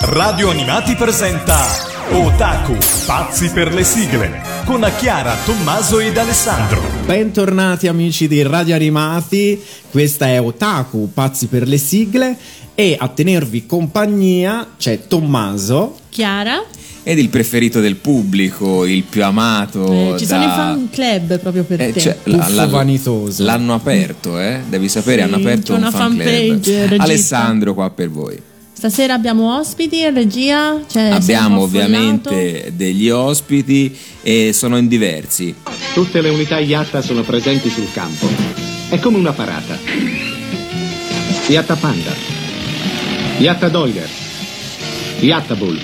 [0.00, 1.56] Radio Animati presenta
[2.12, 6.80] Otaku, pazzi per le sigle, con Chiara, Tommaso ed Alessandro.
[7.04, 12.36] Bentornati amici di Radio Animati, questa è Otaku, pazzi per le sigle
[12.74, 16.62] e a tenervi compagnia c'è Tommaso, Chiara
[17.02, 19.90] ed il preferito del pubblico, il più amato.
[20.14, 20.34] Eh, ci da...
[20.40, 22.00] sono i fan club proprio per Eh, te.
[22.00, 23.42] cioè, la- la- vanitoso.
[23.44, 24.60] L'hanno aperto, eh?
[24.68, 26.26] Devi sapere, Sì, hanno aperto c'è un una fan club.
[26.26, 27.02] fanpage, regista.
[27.02, 28.40] Alessandro qua per voi.
[28.78, 30.80] Stasera abbiamo ospiti in regia.
[30.88, 33.92] Cioè, Abbiamo ovviamente degli ospiti
[34.22, 35.52] e sono in diversi.
[35.94, 38.28] Tutte le unità Yatta sono presenti sul campo.
[38.88, 39.76] È come una parata.
[41.48, 42.14] Yatta Panda.
[43.38, 44.08] Yatta Doiler.
[45.18, 45.80] Yatta Bull.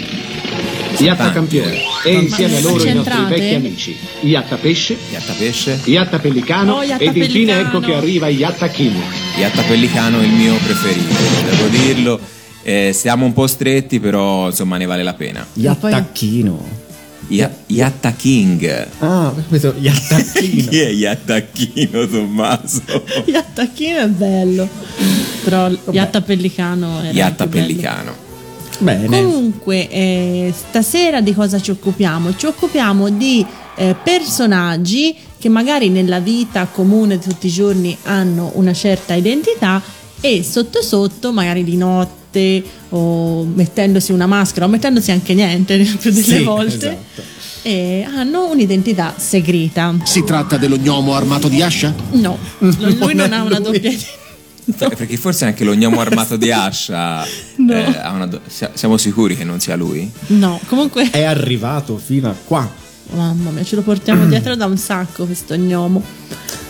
[0.99, 1.81] Yatta Tanti, Campione.
[2.05, 3.97] E insieme a loro i nostri vecchi amici.
[4.21, 4.97] Yatta Pesce.
[5.11, 6.75] Yatta Pesce, Yatta Pellicano.
[6.75, 7.61] Oh, Yatta ed infine Pellicano.
[7.67, 8.95] ecco che arriva Yatta Kim.
[9.37, 11.13] Yatta Pellicano è il mio preferito,
[11.51, 12.43] devo dirlo.
[12.67, 15.47] Eh, siamo un po' stretti, però insomma ne vale la pena.
[15.53, 16.83] Yattacchino.
[17.29, 18.87] Ya- Yatta King.
[19.01, 20.69] Ah, capito, Yattacchino.
[20.71, 22.83] Chi è Yattacchino, Tommaso?
[23.27, 24.67] Yattacchino è bello.
[25.45, 27.67] Però Yatta Pellicano era Yatta bello.
[27.67, 28.15] Pellicano.
[28.79, 29.07] Bene.
[29.23, 32.35] Comunque, eh, stasera di cosa ci occupiamo?
[32.35, 33.45] Ci occupiamo di
[33.77, 39.83] eh, personaggi che magari nella vita comune di tutti i giorni hanno una certa identità
[40.21, 42.23] e sotto sotto, magari di notte
[42.91, 47.23] o mettendosi una maschera o mettendosi anche niente più delle Sì, volte, esatto.
[47.63, 49.95] eh, hanno un'identità segreta.
[50.05, 51.95] Si tratta dello gnomo armato di ascia?
[52.13, 53.73] No, lui non è ha una lui.
[53.73, 54.23] doppia identità.
[54.91, 57.27] Eh, Perché forse anche lo gnomo armato di ascia.
[57.57, 57.73] No.
[57.75, 60.11] eh, ha una do- sia- siamo sicuri che non sia lui?
[60.29, 62.83] No, comunque È arrivato fino a qua.
[63.11, 66.03] Mamma mia, ce lo portiamo dietro da un sacco questo gnomo.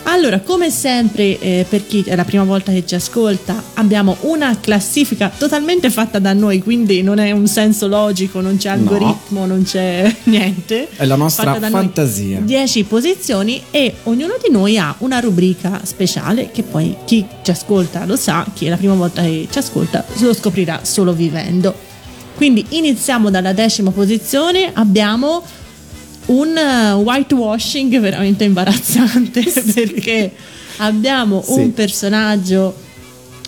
[0.07, 4.55] Allora, come sempre, eh, per chi è la prima volta che ci ascolta, abbiamo una
[4.59, 9.63] classifica totalmente fatta da noi, quindi non è un senso logico, non c'è algoritmo, non
[9.63, 10.89] c'è niente.
[10.95, 12.39] È la nostra fantasia.
[12.39, 18.05] 10 posizioni e ognuno di noi ha una rubrica speciale che poi chi ci ascolta
[18.05, 21.73] lo sa, chi è la prima volta che ci ascolta lo scoprirà solo vivendo.
[22.35, 25.41] Quindi iniziamo dalla decima posizione, abbiamo
[26.27, 29.43] un eh, whitewashing veramente imbarazzante
[29.73, 30.31] perché
[30.77, 31.59] abbiamo Sì.
[31.59, 32.75] un personaggio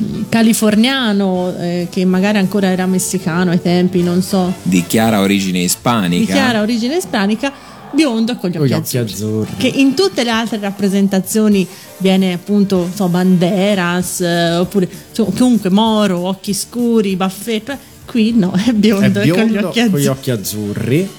[0.02, 5.60] mm, californiano eh, che magari ancora era messicano ai tempi, non so, Di chiara origine
[5.60, 6.20] ispanica.
[6.26, 7.52] di chiara origine ispanica,
[7.92, 9.14] biondo e con gli Con occhi, occhi azzurri.
[9.14, 9.52] azzurri.
[9.58, 11.66] Che in tutte le altre rappresentazioni
[11.98, 17.96] viene appunto so, Banderas eh, oppure so, comunque Moro, occhi scuri, baffetto.
[18.06, 20.08] Qui no, è È biondo, e con gli biondo occhi con gli azzurri.
[20.08, 21.10] occhi azzurri.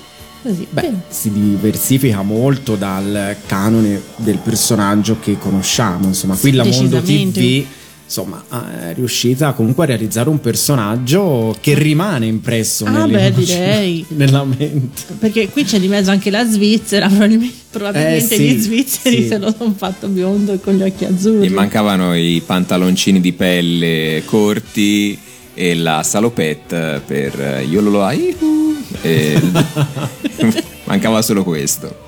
[0.42, 6.06] Così, Beh, si diversifica molto dal canone del personaggio che conosciamo.
[6.06, 7.00] Insomma, qui la Mondo.
[7.02, 7.64] TV
[8.04, 8.42] insomma,
[8.88, 14.04] è riuscita comunque a realizzare un personaggio che rimane impresso Ah, nelle beh, direi.
[14.16, 15.02] nella mente.
[15.18, 19.26] perché qui c'è di mezzo anche la Svizzera, probabilmente, probabilmente Eh, sì, gli svizzeri sì.
[19.26, 21.48] se lo sono fatto biondo e con gli occhi azzurri.
[21.48, 25.18] Gli mancavano i pantaloncini di pelle corti
[25.52, 28.76] e la salopette per eh, io lo aihu.
[29.02, 29.40] E
[30.84, 32.04] mancava solo questo.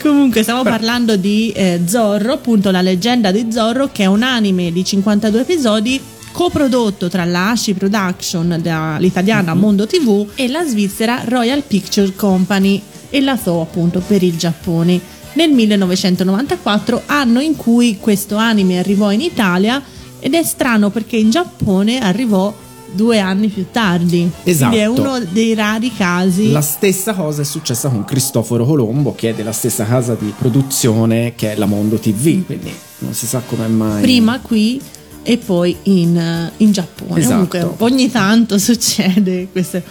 [0.00, 4.70] Comunque stiamo parlando di eh, Zorro, appunto la leggenda di Zorro, che è un anime
[4.70, 6.00] di 52 episodi
[6.30, 12.82] coprodotto tra la Ashi Production, da- l'italiana Mondo TV e la svizzera Royal Picture Company
[13.08, 15.00] e la Zoo appunto per il Giappone.
[15.34, 19.82] Nel 1994, anno in cui questo anime arrivò in Italia
[20.18, 22.52] ed è strano perché in Giappone arrivò
[22.94, 24.30] due anni più tardi.
[24.44, 24.74] Esatto.
[24.74, 26.50] Quindi è uno dei rari casi.
[26.50, 31.34] La stessa cosa è successa con Cristoforo Colombo, che è della stessa casa di produzione
[31.34, 34.02] che è la Mondo TV, quindi non si sa come mai.
[34.02, 34.80] prima qui
[35.22, 37.18] e poi in, eh, in Giappone.
[37.18, 37.48] Esatto.
[37.48, 39.82] Comunque ogni tanto succede questo.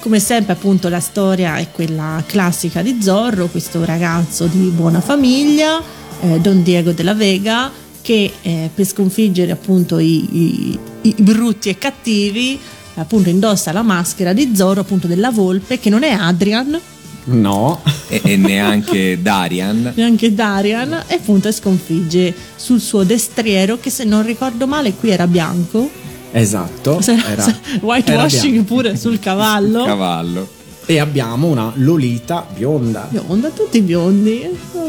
[0.00, 5.82] Come sempre appunto la storia è quella classica di Zorro, questo ragazzo di buona famiglia,
[6.20, 7.72] eh, Don Diego della Vega,
[8.06, 10.28] che eh, per sconfiggere appunto i,
[10.70, 12.56] i- i brutti e cattivi
[12.94, 16.80] appunto indossa la maschera di Zorro appunto della volpe che non è Adrian
[17.24, 19.92] No, E, e neanche Darian.
[19.96, 25.26] neanche Darian e appunto sconfigge sul suo destriero che se non ricordo male qui era
[25.26, 25.90] bianco
[26.30, 27.00] esatto.
[27.00, 30.48] Se- era- se- whitewashing era pure sul cavallo Cavallo.
[30.86, 33.08] E abbiamo una Lolita bionda.
[33.10, 34.42] bionda tutti biondi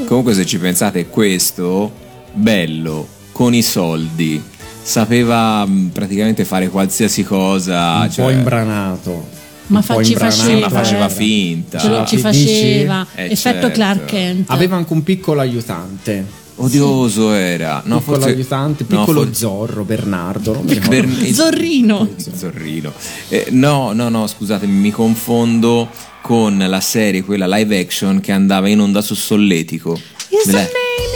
[0.06, 1.92] Comunque, se ci pensate, questo
[2.34, 3.08] bello
[3.38, 4.42] con i soldi
[4.82, 8.00] sapeva mh, praticamente fare qualsiasi cosa.
[8.02, 9.28] un cioè- po' imbranato.
[9.68, 10.36] Ma facci imbranato.
[10.42, 11.78] faceva, Sì, ma faceva finta.
[11.78, 13.70] Ce lo ci faceva Eh, effetto certo.
[13.72, 16.26] Clark Kent Aveva anche un piccolo aiutante.
[16.56, 17.84] Odioso era.
[17.86, 20.54] No, piccolo forse, aiutante, no, piccolo for- Zorro, Bernardo.
[20.64, 22.10] Bern- il- Zorrino.
[22.36, 22.92] Zorrino.
[23.30, 25.88] Eh, no, no, no, scusatemi, mi confondo
[26.24, 30.00] con la serie, quella live action che andava in onda su Solletico.
[30.44, 30.70] His Delle-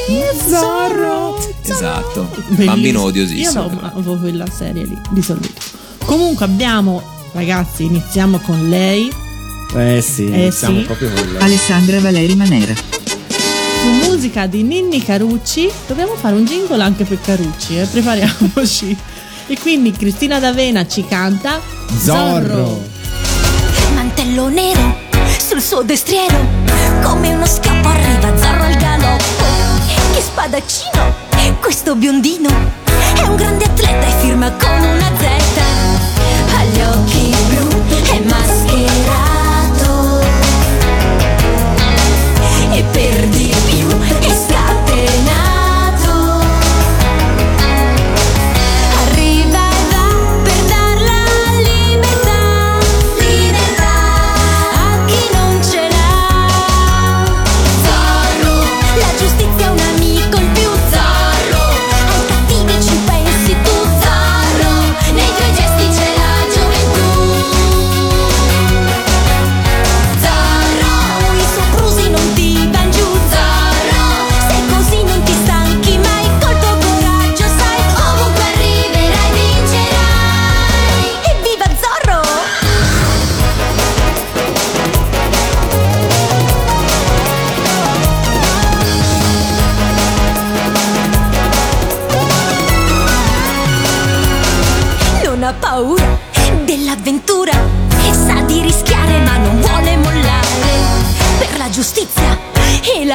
[0.07, 1.37] name is Zorro.
[1.63, 2.65] Esatto, Bellissimo.
[2.65, 3.63] bambino odiosissimo.
[3.63, 5.49] Io amavo quella serie lì, di solito.
[6.05, 7.01] Comunque abbiamo,
[7.33, 9.11] ragazzi, iniziamo con lei.
[9.75, 10.85] Eh sì, Eh siamo sì.
[10.85, 11.41] proprio con lei.
[11.41, 12.73] Alessandra Valeri Manera.
[12.75, 15.69] Su musica di Ninni Carucci.
[15.87, 17.85] Dobbiamo fare un jingle anche per Carucci, eh?
[17.85, 18.95] prepariamoci.
[19.47, 21.59] E quindi Cristina D'Avena ci canta
[22.03, 22.81] Zorro.
[23.93, 24.97] mantello nero
[25.39, 26.37] sul suo destriero
[27.01, 28.60] come uno scappo arriva Zorro
[30.21, 31.29] spadaccino.
[31.59, 32.49] Questo biondino
[33.15, 35.25] è un grande atleta e firma con una Z.
[36.53, 37.30] Ha gli occhi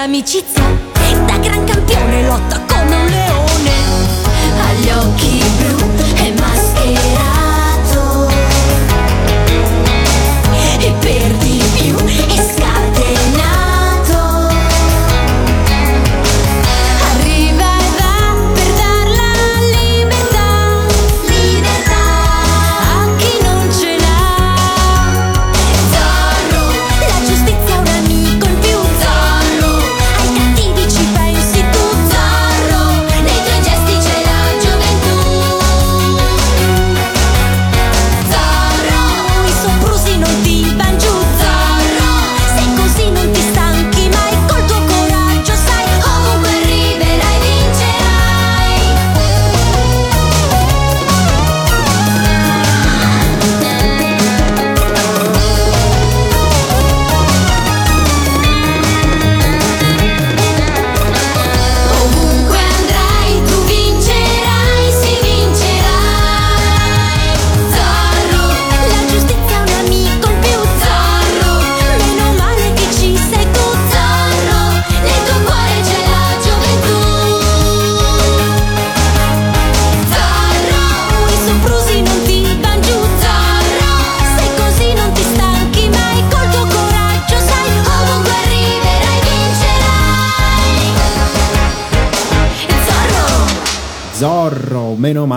[0.07, 0.63] l'amicizia
[1.27, 2.66] da gran campione lotta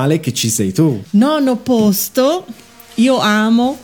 [0.10, 1.02] male che ci sei tu.
[1.12, 2.46] Nono posto.
[2.96, 3.78] Io amo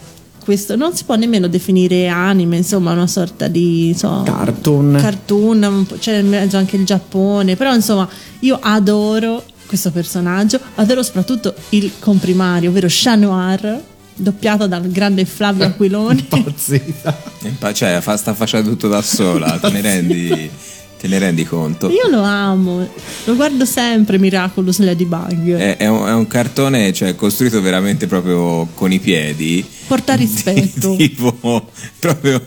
[0.43, 0.75] questo.
[0.75, 4.97] Non si può nemmeno definire anime, insomma, una sorta di insomma, Cartoon.
[4.99, 7.55] cartoon, c'è in mezzo anche il Giappone.
[7.55, 8.07] Però, insomma,
[8.39, 10.59] io adoro questo personaggio.
[10.75, 13.81] Adoro soprattutto il comprimario, ovvero Chat Noir,
[14.15, 16.27] doppiato dal grande Flavio Aquiloni.
[16.31, 17.15] Impazzita.
[17.59, 20.49] Pa- Cioè, fa- sta facendo tutto da sola, te ne rendi,
[20.99, 21.89] te ne rendi conto?
[21.89, 22.87] Io lo amo,
[23.25, 25.55] lo guardo sempre Miraculous Ladybug.
[25.55, 29.65] È, è un, è un cartone cioè, costruito veramente proprio con i piedi.
[29.87, 30.95] Porta rispetto.
[30.95, 32.41] tipo, proprio,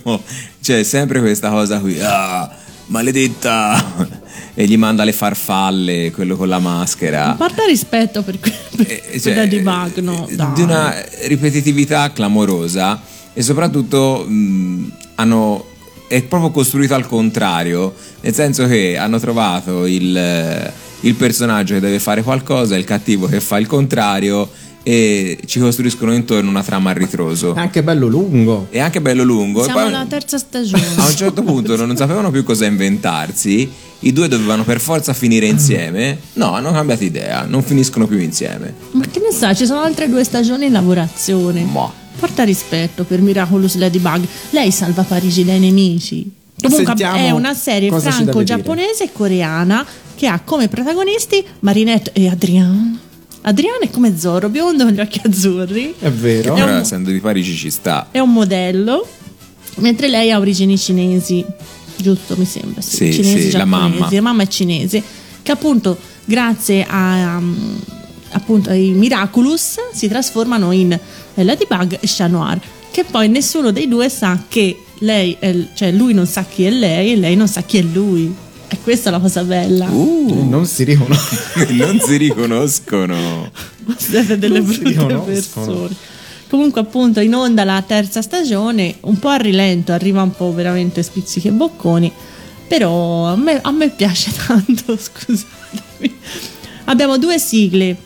[0.62, 2.50] c'è sempre questa cosa qui, ah,
[2.87, 4.07] maledetta,
[4.55, 7.35] e gli manda le farfalle, quello con la maschera.
[7.38, 10.26] Porta rispetto per, que- per Eh, cioè, Ladybug, no?
[10.26, 10.52] eh, dai.
[10.55, 10.95] di una
[11.26, 13.00] ripetitività clamorosa
[13.35, 15.64] e soprattutto mh, hanno
[16.08, 21.80] è proprio costruito al contrario nel senso che hanno trovato il, eh, il personaggio che
[21.80, 24.48] deve fare qualcosa il cattivo che fa il contrario
[24.82, 28.68] e ci costruiscono intorno una trama a ritroso È anche bello lungo.
[28.70, 30.82] è anche bello lungo e Siamo poi alla terza stagione.
[30.96, 33.70] a un certo punto non sapevano più cosa inventarsi
[34.02, 38.72] i due dovevano per forza finire insieme no hanno cambiato idea non finiscono più insieme
[38.92, 41.62] Ma che ne sa, ci sono altre due stagioni in lavorazione.
[41.64, 41.92] Ma.
[42.18, 44.26] Porta rispetto per Miraculous Ladybug.
[44.50, 46.28] Lei salva Parigi dai nemici.
[46.60, 52.98] Comunque Sentiamo è una serie franco-giapponese e coreana che ha come protagonisti Marinette e Adrian.
[53.42, 55.94] Adrian è come Zorro, biondo con gli occhi azzurri.
[55.96, 56.48] È vero.
[56.48, 58.08] È un- Però essendo di Parigi ci sta.
[58.10, 59.06] È un modello,
[59.76, 61.44] mentre lei ha origini cinesi,
[61.96, 62.80] giusto mi sembra.
[62.80, 63.98] Sì, cinesi sì, la giapponesi.
[63.98, 64.08] mamma.
[64.10, 65.02] La mamma è cinese,
[65.42, 67.78] che appunto grazie a, um,
[68.32, 70.98] appunto, ai Miraculous si trasformano in
[71.45, 76.12] Ladybug e Chat Noir, che poi nessuno dei due sa che lei, è, cioè lui
[76.14, 78.35] non sa chi è lei e lei non sa chi è lui.
[78.71, 79.87] E questa è la cosa bella.
[79.88, 81.66] Uh, Non si riconosce.
[81.73, 83.50] non si riconoscono.
[83.97, 85.23] Siete delle Non brutte riconoscono.
[85.25, 85.95] persone.
[86.50, 91.02] Comunque, appunto, in onda la terza stagione, un po' a rilento, arriva un po' veramente
[91.02, 92.12] spizzichi e bocconi.
[92.66, 96.16] Però a me, a me piace tanto, scusatemi.
[96.85, 97.97] Abbiamo due sigle.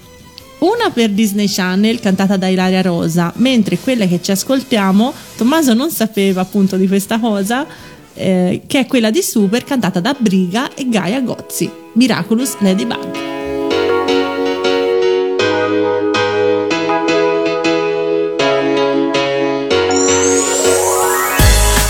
[0.63, 5.91] Una per Disney Channel cantata da Ilaria Rosa, mentre quella che ci ascoltiamo, Tommaso non
[5.91, 7.67] sapeva appunto di questa cosa,
[8.15, 13.31] eh, che è quella di Super cantata da Briga e Gaia Gozzi, Miraculous Ladybug.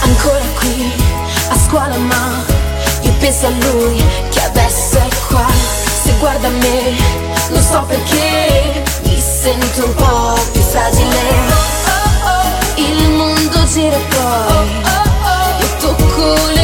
[0.03, 0.93] ancora qui
[1.49, 2.43] a scuola ma
[3.03, 5.47] io penso a lui che adesso è qua.
[6.03, 8.52] Se guarda me non so perché
[9.43, 11.21] sento un po' più fragile.
[12.77, 14.69] Il mondo gira poi
[15.59, 16.62] io tocco le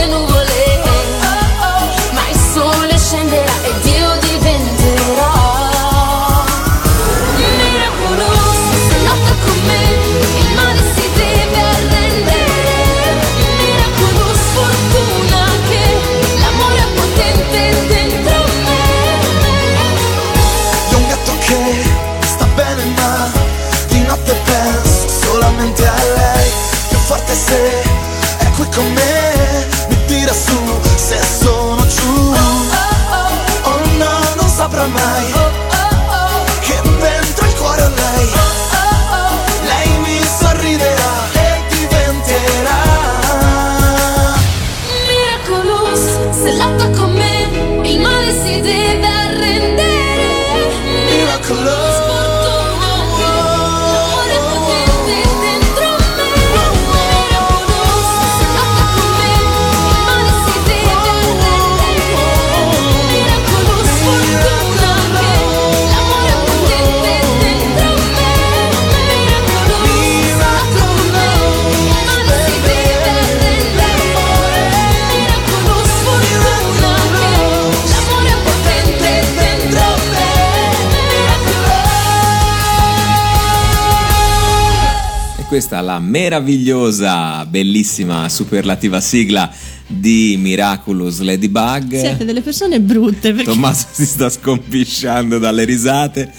[85.59, 89.53] questa è la meravigliosa, bellissima, superlativa sigla
[89.89, 91.99] di Miraculous Ladybug.
[91.99, 96.31] Siete delle persone brutte perché Tommaso si sta scompisciando dalle risate.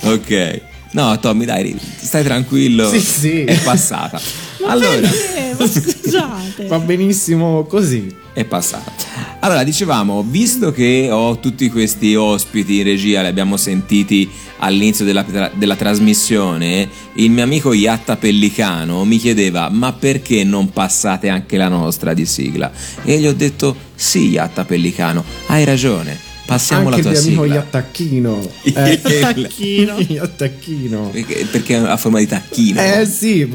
[0.00, 0.62] Ok.
[0.94, 2.90] No, Tommy, dai, stai tranquillo.
[2.90, 3.44] Sì, sì.
[3.44, 4.20] È passata.
[4.66, 6.66] allora, Eh, ma scusate.
[6.66, 8.12] Va benissimo così.
[8.36, 8.92] È passata.
[9.40, 14.28] Allora, dicevamo, visto che ho tutti questi ospiti in regia, li abbiamo sentiti
[14.58, 15.24] all'inizio della,
[15.54, 21.68] della trasmissione, il mio amico Iatta Pellicano mi chiedeva, ma perché non passate anche la
[21.68, 22.70] nostra di sigla?
[23.04, 27.40] E gli ho detto, sì, Iatta Pellicano, hai ragione, passiamo Anche la il tua mio
[27.40, 27.54] amico sigla.
[27.54, 28.50] Iattacchino.
[28.76, 29.96] Eh, Tacchino.
[30.08, 31.08] Iattacchino.
[31.10, 32.80] Perché, perché ha forma di tacchino.
[32.82, 33.50] Eh sì.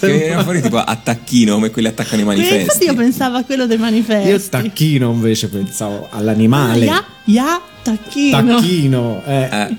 [0.00, 2.84] Che era fuori tipo a tacchino come quelli attaccano i Eh, Infatti manifesti.
[2.84, 4.28] io pensavo a quello dei manifesti.
[4.28, 6.84] Io tacchino invece pensavo all'animale.
[6.86, 8.54] Ya, ya, tacchino.
[8.56, 9.22] Tacchino.
[9.26, 9.48] Eh.
[9.52, 9.76] Eh,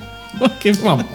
[0.58, 1.14] che Va bene.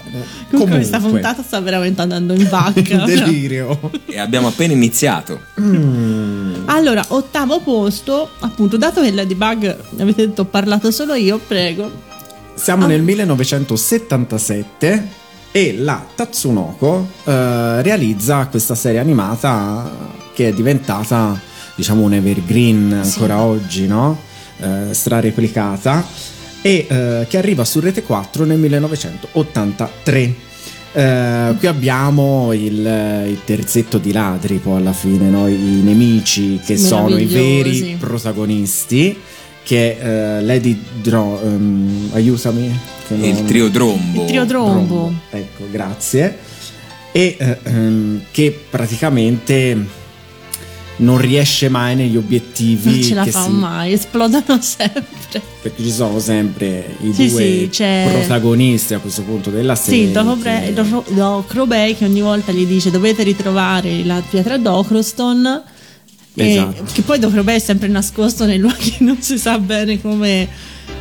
[0.50, 1.20] Comunque, questa Comunque.
[1.20, 3.04] puntata sta veramente andando in vacca.
[3.04, 3.90] Delirio.
[4.06, 5.40] e abbiamo appena iniziato.
[6.66, 12.08] Allora, ottavo posto, appunto, dato che Ladybug avete detto ho parlato solo io, prego.
[12.54, 12.88] Siamo Ah.
[12.88, 15.08] nel 1977
[15.52, 21.40] e la Tatsunoko eh, realizza questa serie animata che è diventata
[21.74, 24.18] diciamo un evergreen ancora oggi, no?
[24.58, 26.06] Eh, strareplicata
[26.62, 30.34] e eh, che arriva su Rete 4 nel 1983.
[30.92, 35.46] Eh, qui abbiamo il, il terzetto di ladri poi alla fine, no?
[35.48, 39.16] i nemici che sono i veri protagonisti
[39.70, 44.22] che è eh, Lady Dro ehm, aiutami che Il non- trio Drombo.
[44.22, 45.12] Il trio Drombo.
[45.30, 46.38] ecco grazie
[47.12, 49.98] e eh, ehm, che praticamente
[50.96, 55.40] non riesce mai negli obiettivi Non ce la che fa si- mai, esplodono sempre.
[55.62, 60.12] perché ci sono sempre i Sì, due sì, protagonisti a questo punto della serie Sì,
[60.12, 65.62] Doc che- Bre- Doc Robey che ogni volta gli dice dovete ritrovare la pietra d'Ocroston
[66.34, 66.84] Esatto.
[66.92, 70.48] che poi dovrebbe essere sempre nascosto nei luoghi non si sa bene come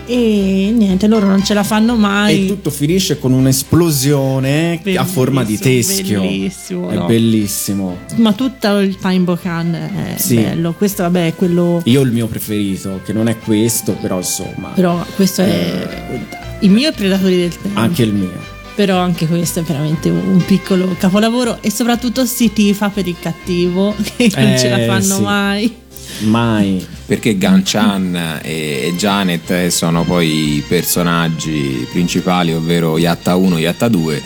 [0.05, 5.05] e niente loro non ce la fanno mai E tutto finisce con un'esplosione a Bellissimo,
[5.05, 6.21] forma di teschio.
[6.21, 7.05] bellissimo, È no.
[7.05, 7.98] bellissimo.
[8.15, 10.36] ma tutto il Time Bokan è Sì.
[10.36, 14.17] bello questo vabbè è quello Io ho il mio preferito, che non è questo, però
[14.17, 16.19] insomma, però questo è
[16.62, 18.57] il mio è Predatori del Tempo anche il mio.
[18.79, 23.93] Però anche questo è veramente un piccolo capolavoro e soprattutto si tifa per il cattivo
[24.15, 25.21] che non ce la Eh, fanno sì.
[25.21, 25.75] mai
[26.19, 26.86] Mai.
[27.05, 33.57] Perché Gan Chan e e Janet eh, sono poi i personaggi principali, ovvero Yatta 1
[33.57, 34.21] e Yatta 2.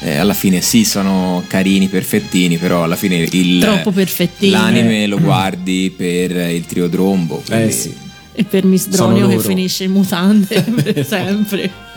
[0.00, 4.50] Eh, alla fine sì, sono carini, perfettini, però alla fine il, Troppo perfettini.
[4.50, 7.40] l'anime lo guardi per il trio Drombo.
[7.48, 7.94] Eh sì.
[8.34, 11.91] e per Miss Dronio che finisce in mutande per sempre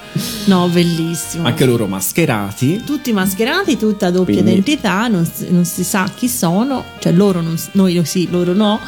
[0.45, 2.81] no bellissimo Anche loro mascherati.
[2.85, 7.41] tutti mascherati, tutta doppia Quindi- identità, non si, non si sa chi sono, cioè loro
[7.41, 8.79] non, noi sì, loro no,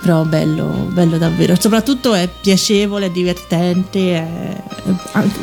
[0.00, 4.62] però bello, bello davvero, soprattutto è piacevole, è divertente, è-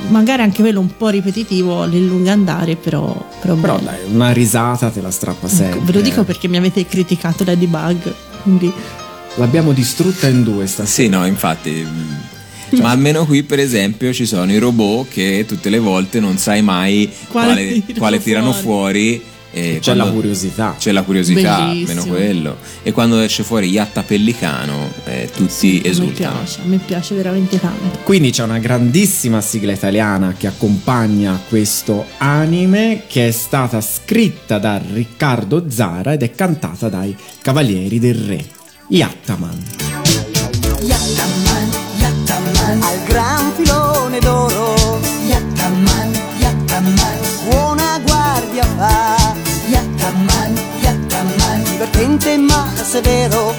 [0.10, 3.06] magari anche quello un po' ripetitivo nel lungo andare, però,
[3.42, 3.90] però, Però bello.
[3.90, 5.78] dai, una risata te la strappa sempre.
[5.78, 8.13] Ecco, ve lo dico perché mi avete criticato Ladybug,
[8.44, 8.72] quindi
[9.36, 10.88] L'abbiamo distrutta in due stasera.
[10.88, 11.88] Sì, no, infatti.
[12.80, 16.62] Ma almeno qui, per esempio, ci sono i robot che tutte le volte non sai
[16.62, 19.18] mai Quale quale, tirano quale tirano fuori.
[19.18, 19.30] fuori.
[19.54, 20.75] e C'è la curiosità.
[20.80, 22.00] C'è la curiosità, Bellissimo.
[22.01, 22.58] almeno quello.
[22.84, 26.38] E quando esce fuori Yatta Pellicano, eh, tutti mi esultano.
[26.38, 28.00] piace, a me piace veramente tanto.
[28.04, 34.82] Quindi c'è una grandissima sigla italiana che accompagna questo anime che è stata scritta da
[34.94, 38.46] Riccardo Zara ed è cantata dai Cavalieri del Re.
[38.88, 39.63] Yattaman.
[40.82, 41.50] Yattaman,
[43.12, 45.00] gran filone d'oro.
[45.27, 49.34] Yattaman, Yattaman, buona guardia fa.
[49.68, 53.53] Yattaman, Yattaman, divertente ma severo,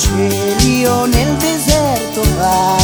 [0.00, 2.76] i grattacieli o nel deserto va.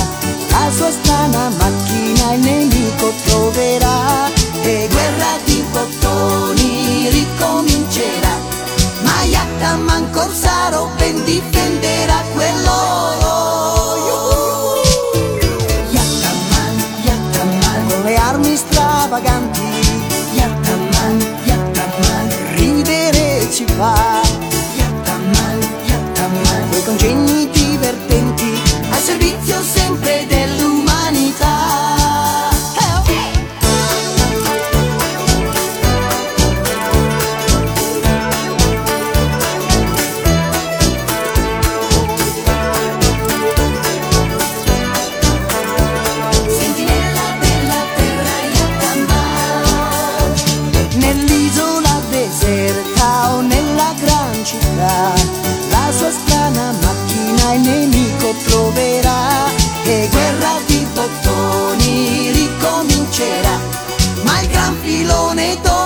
[0.50, 4.30] La sua strana macchina il nemico troverà
[4.62, 8.36] e guerra di bottoni ricomincerà.
[9.02, 13.34] Ma Yattaman Corsaro ben difenderà quell'oro.
[15.90, 19.45] Yattaman, Yattaman, con le armi stravaganti.
[64.26, 65.85] Ma il gran filone d'oro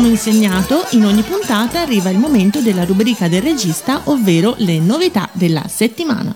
[0.00, 5.28] abbiamo insegnato, in ogni puntata arriva il momento della rubrica del regista, ovvero le novità
[5.32, 6.34] della settimana.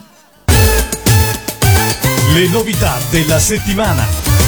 [2.35, 4.44] Le novità della settimana.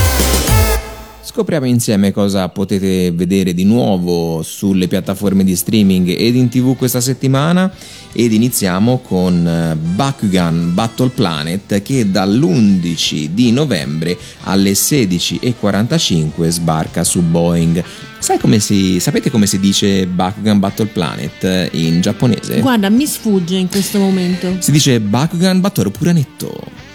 [1.36, 7.02] Scopriamo insieme cosa potete vedere di nuovo sulle piattaforme di streaming ed in tv questa
[7.02, 7.70] settimana
[8.14, 17.20] ed iniziamo con eh, Bakugan Battle Planet che dall'11 di novembre alle 16.45 sbarca su
[17.20, 17.84] Boeing.
[18.18, 22.60] Sai come si, sapete come si dice Bakugan Battle Planet in giapponese?
[22.60, 24.56] Guarda, mi sfugge in questo momento.
[24.60, 26.85] Si dice Bakugan Battle Puranetto.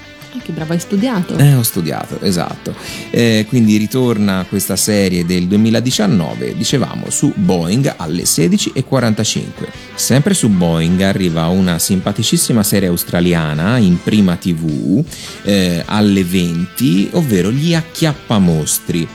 [0.43, 1.37] Che bravo, hai studiato.
[1.37, 2.73] Eh, ho studiato, esatto.
[3.09, 9.43] Eh, quindi ritorna questa serie del 2019, dicevamo, su Boeing alle 16.45.
[9.95, 15.03] Sempre su Boeing arriva una simpaticissima serie australiana in prima TV
[15.43, 19.07] eh, alle 20, ovvero Gli Acchiappamostri.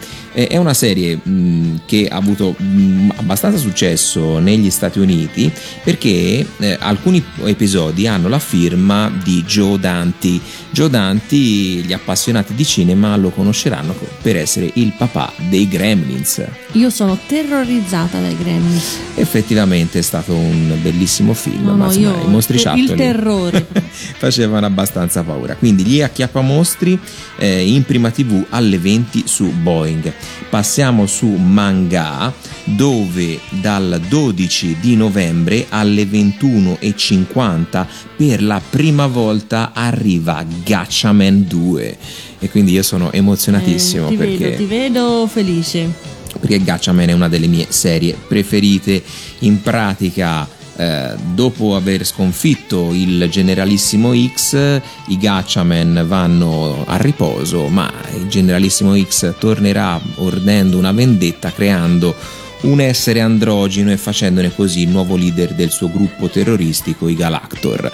[0.44, 5.50] È una serie mh, che ha avuto mh, abbastanza successo negli Stati Uniti
[5.82, 10.38] perché eh, alcuni episodi hanno la firma di Joe Danti.
[10.70, 16.44] Joe Danti, gli appassionati di cinema lo conosceranno per essere il papà dei Gremlins.
[16.72, 18.98] Io sono terrorizzata dai Gremlins.
[19.14, 23.66] Effettivamente è stato un bellissimo film, No, ma no, io i mostriciattoli il terrore.
[24.18, 25.56] facevano abbastanza paura.
[25.56, 26.98] Quindi gli acchiappamostri
[27.38, 30.12] eh, in prima TV alle 20 su Boeing.
[30.50, 32.32] Passiamo su Manga
[32.64, 37.86] dove dal 12 di novembre alle 21.50
[38.16, 41.98] per la prima volta arriva Gatchaman 2
[42.38, 45.90] e quindi io sono emozionatissimo Eh, ti perché vedo, ti vedo felice.
[46.40, 49.02] perché Gatchaman è una delle mie serie preferite.
[49.40, 57.90] In pratica, eh, dopo aver sconfitto il Generalissimo X, i Gatchaman vanno a riposo, ma
[58.14, 62.14] il Generalissimo X tornerà ordendo una vendetta creando
[62.62, 67.90] un essere androgeno e facendone così il nuovo leader del suo gruppo terroristico, i Galactor.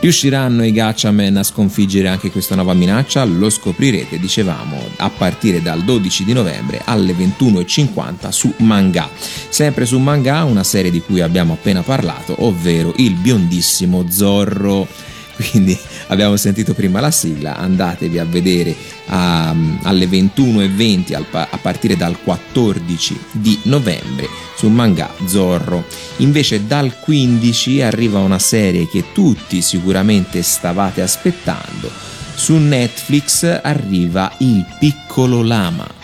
[0.00, 3.24] Riusciranno i Gatchaman a sconfiggere anche questa nuova minaccia?
[3.24, 9.10] Lo scoprirete, dicevamo, a partire dal 12 di novembre alle 21.50 su Manga.
[9.48, 14.86] Sempre su Manga, una serie di cui abbiamo appena parlato, ovvero il biondissimo Zorro.
[15.34, 15.76] Quindi
[16.08, 18.74] abbiamo sentito prima la sigla, andatevi a vedere
[19.06, 25.84] a- alle 21.20 al pa- a partire dal 14 di novembre su Manga Zorro.
[26.18, 31.90] Invece dal 15 arriva una serie che tutti sicuramente stavate aspettando.
[32.34, 35.97] Su Netflix arriva Il piccolo lama.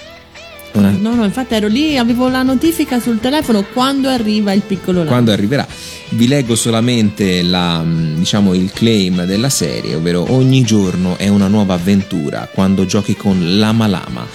[0.74, 4.98] Una- No, no, infatti ero lì, avevo la notifica sul telefono quando arriva il piccolo
[4.98, 5.10] lampo.
[5.12, 5.66] quando arriverà.
[6.10, 11.46] Vi leggo solamente la, mh, diciamo, il claim della serie, ovvero ogni giorno è una
[11.48, 14.26] nuova avventura quando giochi con Lama Lama,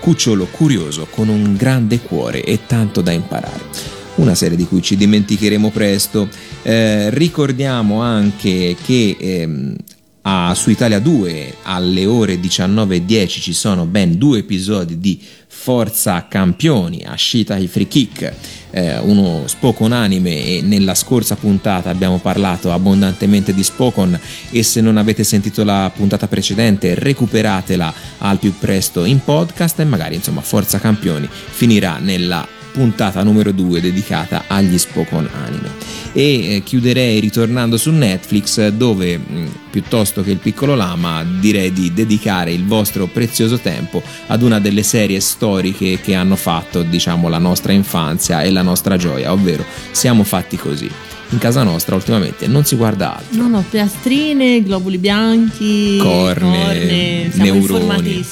[0.00, 3.92] cucciolo curioso con un grande cuore e tanto da imparare.
[4.16, 6.28] Una serie di cui ci dimenticheremo presto.
[6.62, 9.74] Eh, ricordiamo anche che ehm,
[10.22, 15.20] a- su Italia 2 alle ore 19.10 ci sono ben due episodi di
[15.64, 18.34] Forza Campioni, Ashita i Free Kick,
[18.70, 24.82] eh, uno Spokon anime e nella scorsa puntata abbiamo parlato abbondantemente di Spokon e se
[24.82, 30.42] non avete sentito la puntata precedente recuperatela al più presto in podcast e magari insomma
[30.42, 35.70] Forza Campioni finirà nella puntata numero 2 dedicata agli Spokon anime
[36.12, 41.92] e eh, chiuderei ritornando su Netflix dove mh, piuttosto che il piccolo lama direi di
[41.94, 47.38] dedicare il vostro prezioso tempo ad una delle serie storiche che hanno fatto diciamo la
[47.38, 50.90] nostra infanzia e la nostra gioia ovvero siamo fatti così.
[51.30, 53.42] In casa nostra ultimamente non si guarda altro.
[53.42, 58.24] No, no, piastrine, globuli bianchi, Corne, corne, neuroni.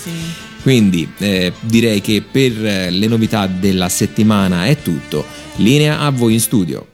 [0.62, 5.24] Quindi eh, direi che per eh, le novità della settimana è tutto
[5.56, 6.86] linea a voi in studio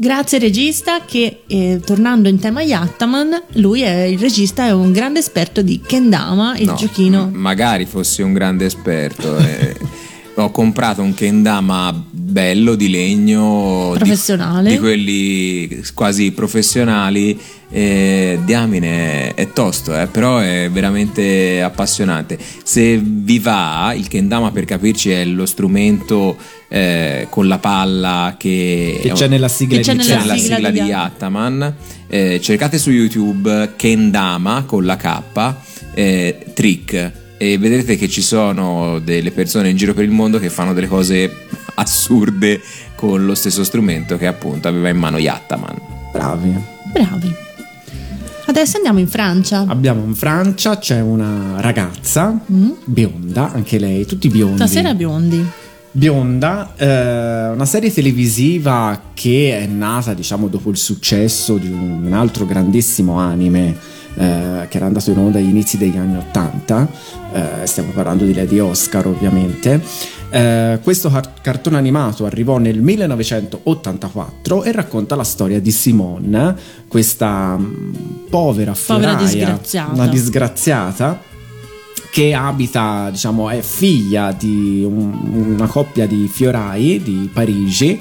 [0.00, 5.18] Grazie regista che eh, tornando in tema Yattaman, lui è il regista è un grande
[5.18, 7.26] esperto di Kendama, il No, giochino.
[7.26, 9.36] m- magari fossi un grande esperto.
[9.38, 9.74] eh.
[10.38, 14.70] Ho comprato un kendama bello di legno di- Professionale.
[14.70, 17.38] di, quelli quasi professionali.
[17.70, 22.38] E diamine è tosto, eh, però è veramente appassionante.
[22.62, 26.36] Se vi va, il kendama per capirci è lo strumento
[26.68, 30.36] eh, con la palla che, Che c'è nella sigla Che c'è di nella c'è la
[30.36, 31.74] sigla sigla di di Yattaman.
[32.06, 35.22] Eh, cercate su YouTube Kendama con la K
[35.94, 40.50] eh, Trick e vedrete che ci sono delle persone in giro per il mondo che
[40.50, 42.60] fanno delle cose assurde
[42.96, 45.76] con lo stesso strumento che appunto aveva in mano Yattaman.
[46.12, 46.54] Bravi.
[46.92, 47.34] Bravi.
[48.46, 49.64] Adesso andiamo in Francia.
[49.68, 54.56] Abbiamo in Francia c'è una ragazza bionda, anche lei, tutti biondi.
[54.56, 55.44] Stasera biondi.
[55.90, 62.46] Bionda, eh, una serie televisiva che è nata, diciamo, dopo il successo di un altro
[62.46, 63.76] grandissimo anime
[64.18, 66.88] eh, che era andato in onda agli inizi degli anni 80,
[67.32, 69.80] eh, stiamo parlando di Lady Oscar ovviamente.
[70.30, 76.54] Eh, questo car- cartone animato arrivò nel 1984 e racconta la storia di Simone,
[76.88, 77.92] questa mm,
[78.28, 79.92] povera Povera fioraia, disgraziata.
[79.94, 81.20] una disgraziata
[82.10, 88.00] che abita, diciamo, è figlia di un- una coppia di fiorai di Parigi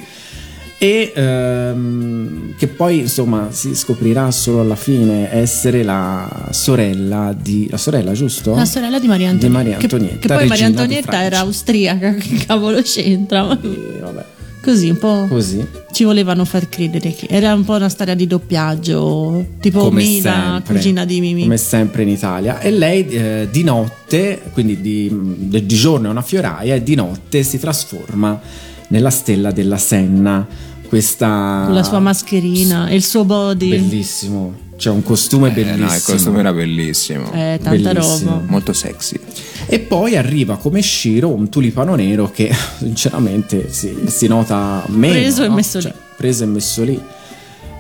[0.80, 7.78] e ehm, che poi insomma si scoprirà solo alla fine essere la sorella di la
[7.78, 8.54] sorella giusto?
[8.56, 9.48] La sorella di Maria Antonietta.
[9.48, 13.60] Di Maria Che- Antonietta, Che, poi Maria Antonietta era austriaca, che cavolo c'entra?
[13.60, 14.26] E vabbè,
[14.62, 18.28] Così un po' così ci volevano far credere che era un po' una storia di
[18.28, 21.42] doppiaggio, tipo come Mina, sempre, cugina di Mimi.
[21.44, 26.12] come sempre in Italia e lei eh, di notte quindi di, di- di giorno è
[26.12, 28.40] una fioraia e di notte si trasforma
[28.88, 30.46] nella stella della Senna
[30.88, 33.70] questa Con la sua mascherina e il suo body.
[33.70, 37.32] bellissimo c'è un costume Eh, bellissimo no, il costume era bellissimo.
[37.34, 38.32] Eh, tanta Bellissimo.
[38.32, 38.44] roba.
[38.48, 39.20] Molto sexy.
[39.66, 45.14] E poi arriva come Shiro un tulipano nero che sinceramente si, si nota meno.
[45.14, 45.56] Preso e no?
[45.56, 45.84] messo lì.
[45.84, 47.02] Cioè, preso e messo lì.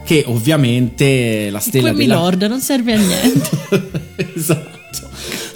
[0.03, 2.15] Che ovviamente la stella Quel della...
[2.15, 3.49] Milord non serve a niente.
[4.35, 4.76] esatto.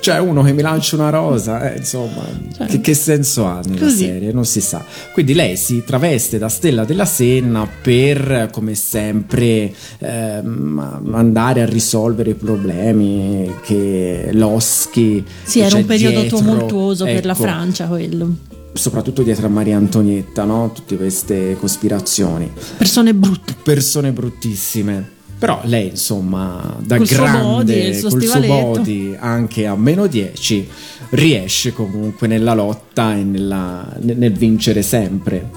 [0.01, 3.85] Cioè uno che mi lancia una rosa, eh, insomma, Cioè, che, che senso ha nella
[3.85, 4.05] così.
[4.05, 4.31] serie?
[4.31, 4.83] Non si sa.
[5.13, 12.31] Quindi lei si traveste da stella della Senna per, come sempre, ehm, andare a risolvere
[12.31, 15.23] i problemi che Loschi...
[15.43, 18.33] Sì, era un periodo dietro, tumultuoso per la ecco, Francia quello.
[18.73, 20.71] Soprattutto dietro a Maria Antonietta, no?
[20.73, 22.51] Tutte queste cospirazioni.
[22.77, 23.53] Persone brutte.
[23.61, 25.19] Persone bruttissime.
[25.41, 30.05] Però lei, insomma, da Col suo grande, body suo col suo body, anche a meno
[30.05, 30.69] 10,
[31.09, 35.49] riesce comunque nella lotta e nella- nel, nel vincere sempre.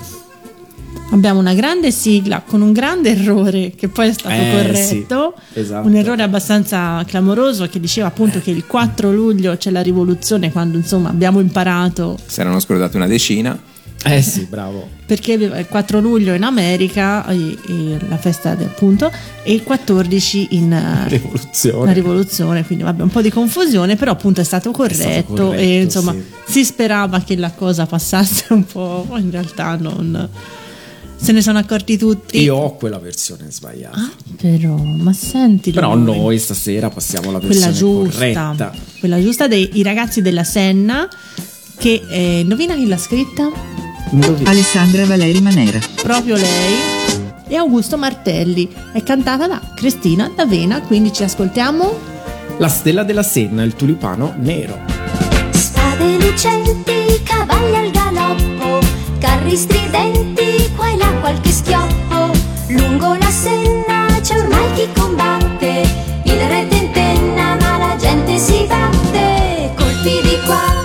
[1.11, 5.35] Abbiamo una grande sigla con un grande errore che poi è stato Eh, corretto.
[5.53, 5.87] sì, esatto.
[5.87, 10.79] Un errore abbastanza clamoroso che diceva appunto che il 4 luglio c'è la rivoluzione quando
[10.79, 13.57] insomma abbiamo imparato Si erano scordati una decina.
[14.03, 14.94] Eh sì, bravo.
[15.07, 19.11] Perché il 4 luglio in America la festa del appunto
[19.43, 21.87] e il 14 in eh, Rivoluzione.
[21.87, 25.83] la rivoluzione quindi vabbè un po' di confusione però appunto è stato corretto, corretto, e
[25.83, 26.53] insomma sì.
[26.53, 30.29] si sperava che la cosa passasse un po' in realtà non
[31.17, 33.97] se ne sono accorti tutti Io ho quella versione sbagliata.
[33.97, 38.75] Ah, però ma senti Però noi stasera passiamo alla quella versione giusta corretta.
[38.99, 41.09] quella giusta dei i ragazzi della Senna
[41.79, 43.74] che eh, indovina chi l'ha scritta
[44.11, 44.51] Indovina.
[44.51, 45.79] Alessandra Valeri Manera.
[46.03, 46.75] proprio lei
[47.49, 52.13] e Augusto Martelli è cantata da Cristina D'Avena quindi ci ascoltiamo
[52.59, 54.79] La stella della Senna, il tulipano nero.
[55.51, 58.79] Spade lucenti, cavalli al galoppo,
[59.19, 62.31] carri stridenti, qua e là qualche schioppo.
[62.69, 65.83] Lungo la senna c'è ormai chi combatte,
[66.23, 69.73] il re tentenna ma la gente si batte.
[69.75, 70.84] Colpi di qua,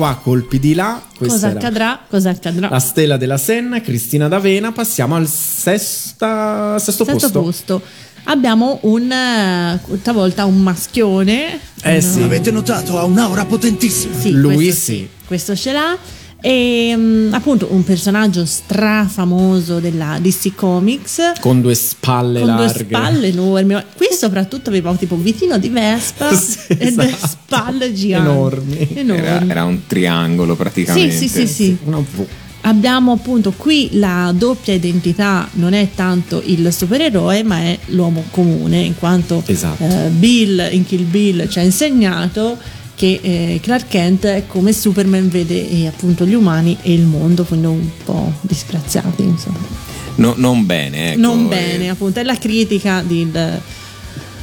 [0.00, 0.98] qua, colpi di là.
[1.14, 2.00] Questa Cosa accadrà?
[2.08, 2.68] Cosa accadrà?
[2.70, 4.72] La stella della Senna, Cristina D'Avena.
[4.72, 7.42] Passiamo al sesta, sesto, Sesto posto.
[7.42, 7.82] posto.
[8.24, 11.58] Abbiamo un eh, stavolta un maschione.
[11.82, 12.98] Eh Un- sì, Avete notato?
[12.98, 14.18] Ha un'aura potentissima.
[14.18, 15.08] Sì, Lui questo sì.
[15.26, 15.96] Questo ce l'ha.
[16.42, 21.32] E mm, appunto un personaggio strafamoso della DC Comics.
[21.40, 22.84] con due spalle Con due larghe.
[22.84, 23.74] spalle enormi.
[23.96, 27.26] Qui soprattutto aveva tipo un vitino di Vespa Sì, e due esatto.
[27.26, 28.28] spalle giganti.
[28.28, 28.88] Enormi.
[28.94, 29.22] Enormi.
[29.26, 31.14] Era, era un triangolo sì, praticamente.
[31.16, 31.76] sì, sì, sì.
[31.84, 32.26] Una V.
[32.62, 38.80] Abbiamo appunto qui la doppia identità, non è tanto il supereroe, ma è l'uomo comune,
[38.80, 39.82] in quanto Esatto.
[39.82, 42.58] eh, Bill in Kill Bill ci ha insegnato
[43.00, 47.44] che eh, Clark Kent è come Superman vede eh, appunto gli umani e il mondo,
[47.44, 49.56] quindi un po' disgraziati, insomma.
[50.16, 51.20] No- non bene, ecco.
[51.20, 51.48] non eh.
[51.48, 53.58] bene, appunto, è la critica del...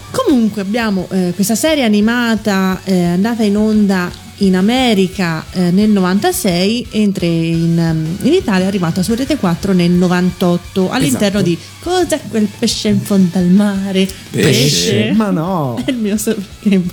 [0.09, 6.87] Comunque abbiamo eh, questa serie animata eh, andata in onda in America eh, nel 96,
[6.93, 11.43] mentre in, in Italia è arrivata su Rete 4 nel 98 all'interno Esatto.
[11.43, 14.07] di Cos'è quel pesce in fondo al mare?
[14.29, 15.13] Pesce.
[15.15, 15.79] Ma no.
[15.83, 16.15] È il mio
[16.61, 16.83] Game.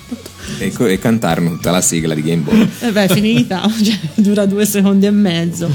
[0.59, 2.69] E, co- e cantarono tutta la sigla di Game Boy.
[2.81, 5.69] E beh, è finita, cioè, dura due secondi e mezzo.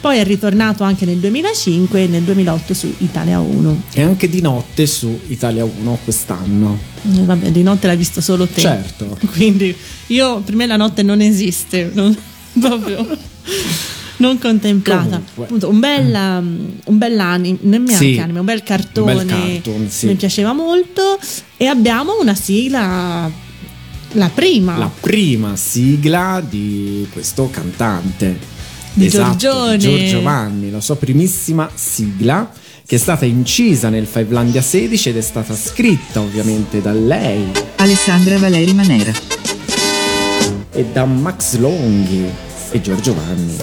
[0.00, 3.82] Poi è ritornato anche nel 2005 e nel 2008 su Italia 1.
[3.92, 6.78] E anche di notte su Italia 1 quest'anno.
[7.02, 8.60] Eh, Vabbè, di notte l'hai visto solo te.
[8.62, 9.18] Certo.
[9.32, 9.74] Quindi
[10.06, 12.16] io per me la notte non esiste, non,
[12.58, 13.06] proprio
[14.16, 15.20] non contemplata.
[15.20, 15.44] Comunque.
[15.44, 18.18] Appunto, un bel um, un bell'anime, neanche Sì.
[18.18, 19.12] anime, un bel cartone.
[19.12, 20.06] Un bel cartoon, sì.
[20.06, 21.18] Mi piaceva molto
[21.58, 23.30] e abbiamo una sigla
[24.14, 28.58] la prima La prima sigla di questo cantante.
[28.92, 29.78] Di esatto, Giorgione.
[29.78, 32.50] Giorgio Vanni, la sua primissima sigla
[32.86, 38.36] che è stata incisa nel Fivelandia 16 ed è stata scritta ovviamente da lei Alessandra
[38.36, 39.12] Valeri Manera.
[40.72, 42.28] e da Max Longhi
[42.72, 43.56] e Giorgio Vanni.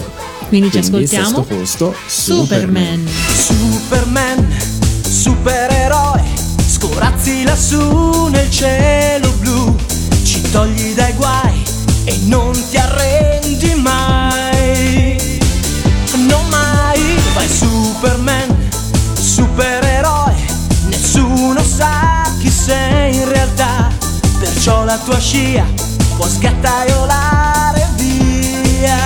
[0.48, 3.06] Quindi ci Quindi ascoltiamo sesto posto Superman.
[3.34, 4.56] Superman,
[5.02, 6.22] supereroe,
[6.66, 9.76] scorazzi lassù nel cielo blu,
[10.24, 11.62] ci togli dai guai
[12.04, 13.17] e non ti arrendi
[17.48, 18.70] Superman,
[19.18, 20.34] supereroe,
[20.86, 23.88] nessuno sa chi sei in realtà,
[24.38, 25.64] perciò la tua scia
[26.16, 28.96] può scattaiolare via.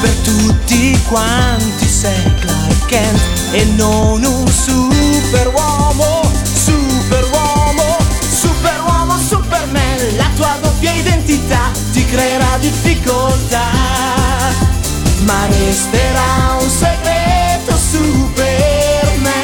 [0.00, 3.20] Per tutti quanti sei Clark Kent
[3.52, 7.96] e non un superuomo, superuomo,
[8.30, 13.64] superuomo, superman, la tua doppia identità ti creerà difficoltà,
[15.26, 19.34] ma resterà un segreto superman.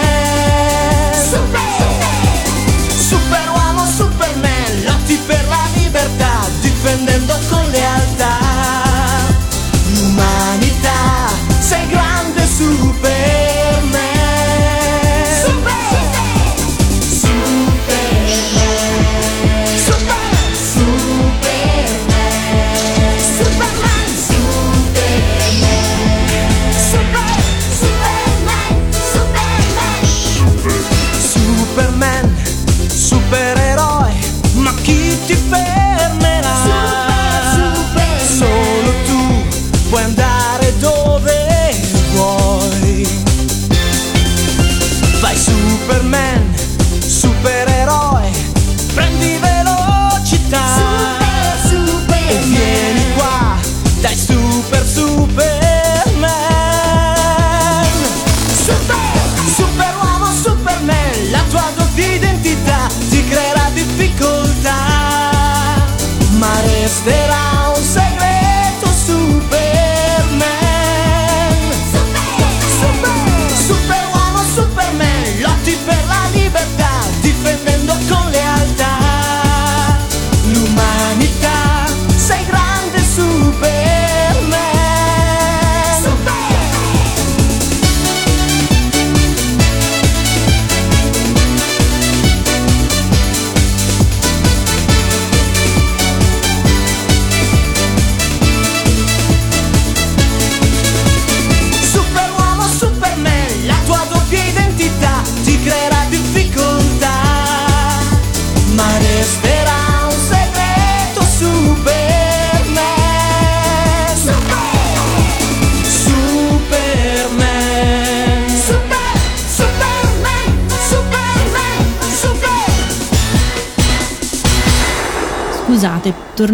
[2.97, 8.12] Superuomo, superman, lotti per la libertà, difendendo con lealtà l'umanità,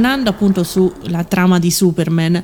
[0.09, 2.43] tornando appunto sulla trama di Superman,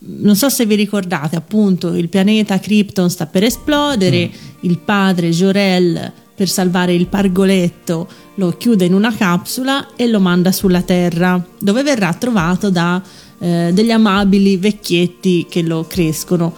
[0.00, 4.28] non so se vi ricordate, appunto, il pianeta Krypton sta per esplodere,
[4.60, 10.50] il padre Jor-El per salvare il pargoletto lo chiude in una capsula e lo manda
[10.50, 13.00] sulla Terra, dove verrà trovato da
[13.38, 16.52] eh, degli amabili vecchietti che lo crescono.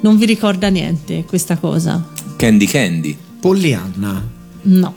[0.00, 2.06] Non vi ricorda niente questa cosa?
[2.36, 3.16] Candy Candy.
[3.40, 4.28] Pollyanna.
[4.62, 4.94] No.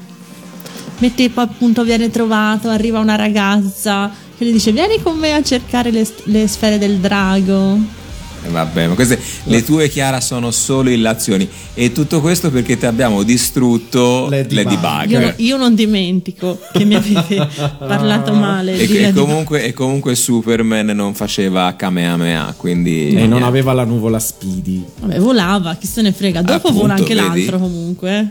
[0.98, 5.42] Mentre poi appunto viene trovato, arriva una ragazza che gli dice vieni con me a
[5.44, 8.02] cercare le, le sfere del drago.
[8.46, 12.86] Eh, Vabbè, ma queste le tue Chiara sono solo illazioni e tutto questo perché ti
[12.86, 15.10] abbiamo distrutto Lady Lady, Bug.
[15.12, 17.38] Io, io non dimentico che mi avete
[17.80, 23.44] parlato male E, di e comunque, e comunque Superman non faceva Kamehameha, quindi E non
[23.44, 24.84] aveva la nuvola Speedy.
[25.00, 26.42] Vabbè, volava, chi se ne frega.
[26.42, 27.26] Dopo Appunto, vola anche vedi?
[27.46, 28.20] l'altro comunque.
[28.20, 28.28] eh.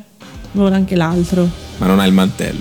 [0.52, 1.48] Vola anche l'altro.
[1.78, 2.60] ma non ha il mantello.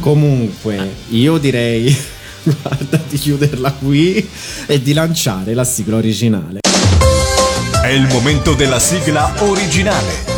[0.00, 1.94] Comunque, io direi
[2.42, 4.28] guarda, di chiuderla qui
[4.66, 6.60] e di lanciare la sigla originale.
[7.82, 10.30] È il momento della sigla originale.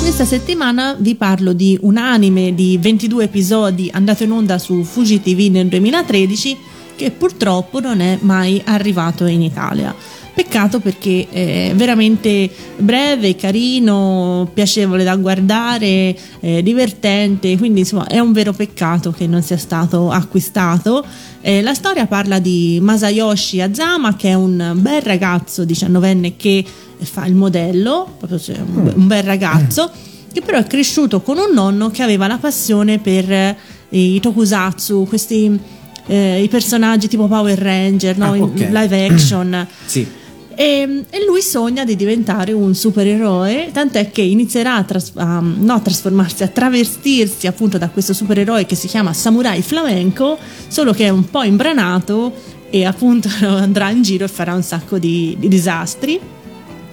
[0.00, 5.20] Questa settimana vi parlo di un anime di 22 episodi andato in onda su Fuji
[5.20, 6.56] TV nel 2013
[6.94, 9.92] che purtroppo non è mai arrivato in Italia.
[10.34, 18.32] Peccato perché è veramente breve, carino, piacevole da guardare, eh, divertente, quindi insomma è un
[18.32, 21.04] vero peccato che non sia stato acquistato.
[21.40, 26.64] Eh, la storia parla di Masayoshi Azama che è un bel ragazzo diciannovenne che
[26.98, 29.88] fa il modello, proprio cioè, un, un bel ragazzo,
[30.32, 33.56] che però è cresciuto con un nonno che aveva la passione per eh,
[33.90, 35.60] i tokusatsu, questi
[36.06, 38.32] eh, i personaggi tipo Power Ranger, no?
[38.32, 38.68] Ah, in ok.
[38.70, 39.66] live action.
[39.86, 40.22] Sì.
[40.56, 45.74] E, e lui sogna di diventare un supereroe, tant'è che inizierà a, tras- a- no,
[45.74, 50.38] a trasformarsi, a travestirsi appunto da questo supereroe che si chiama Samurai Flamenco,
[50.68, 52.32] solo che è un po' imbranato
[52.70, 56.18] e appunto andrà in giro e farà un sacco di, di disastri.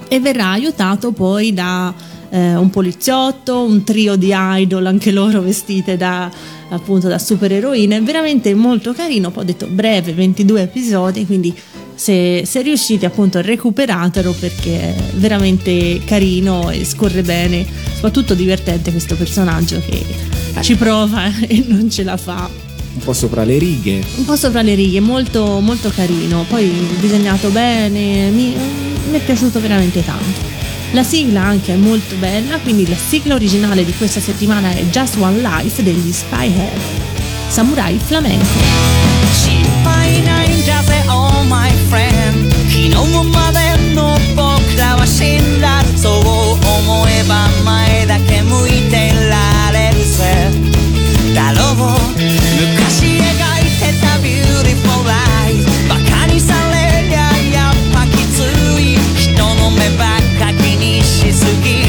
[0.07, 1.93] E verrà aiutato poi da
[2.31, 6.31] eh, un poliziotto, un trio di idol, anche loro vestite da
[6.69, 11.53] appunto da supereroine, veramente molto carino, poi ho detto breve, 22 episodi, quindi
[11.93, 19.15] se, se riuscite appunto recuperatelo perché è veramente carino e scorre bene, soprattutto divertente questo
[19.15, 20.03] personaggio che
[20.61, 22.49] ci prova e non ce la fa.
[22.93, 24.03] Un po' sopra le righe.
[24.17, 28.55] un po' sopra le righe, molto, molto carino, poi disegnato bene, mi,
[29.09, 30.60] mi è piaciuto veramente tanto.
[30.91, 35.15] La sigla anche è molto bella, quindi la sigla originale di questa settimana è Just
[35.17, 36.79] One Life degli Spyhead,
[37.47, 38.59] Samurai Flamenco.
[61.41, 61.80] conseguir.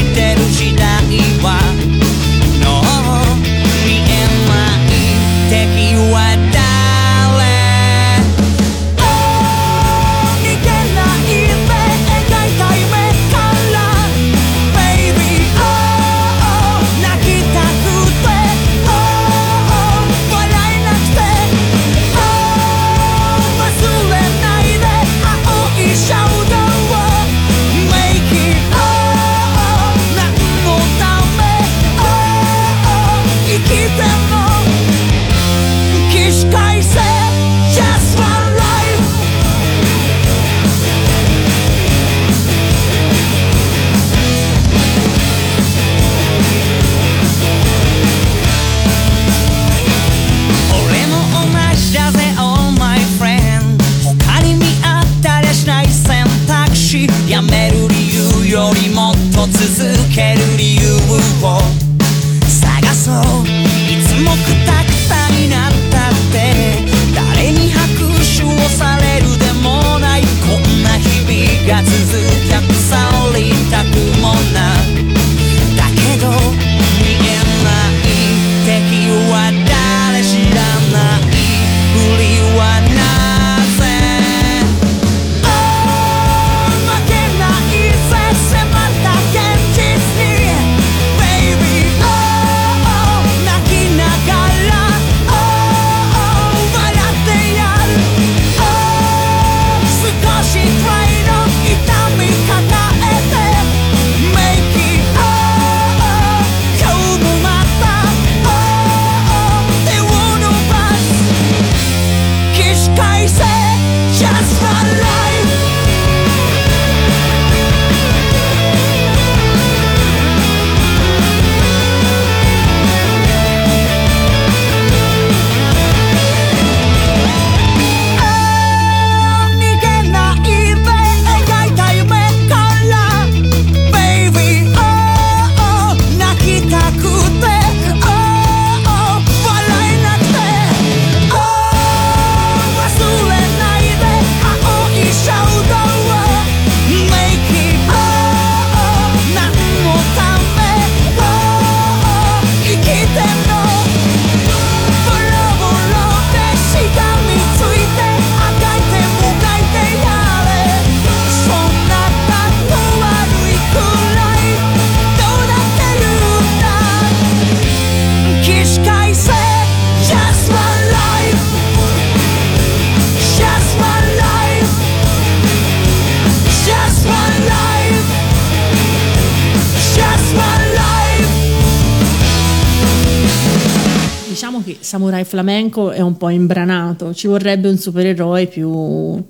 [186.13, 189.21] Un po' imbranato, ci vorrebbe un supereroe più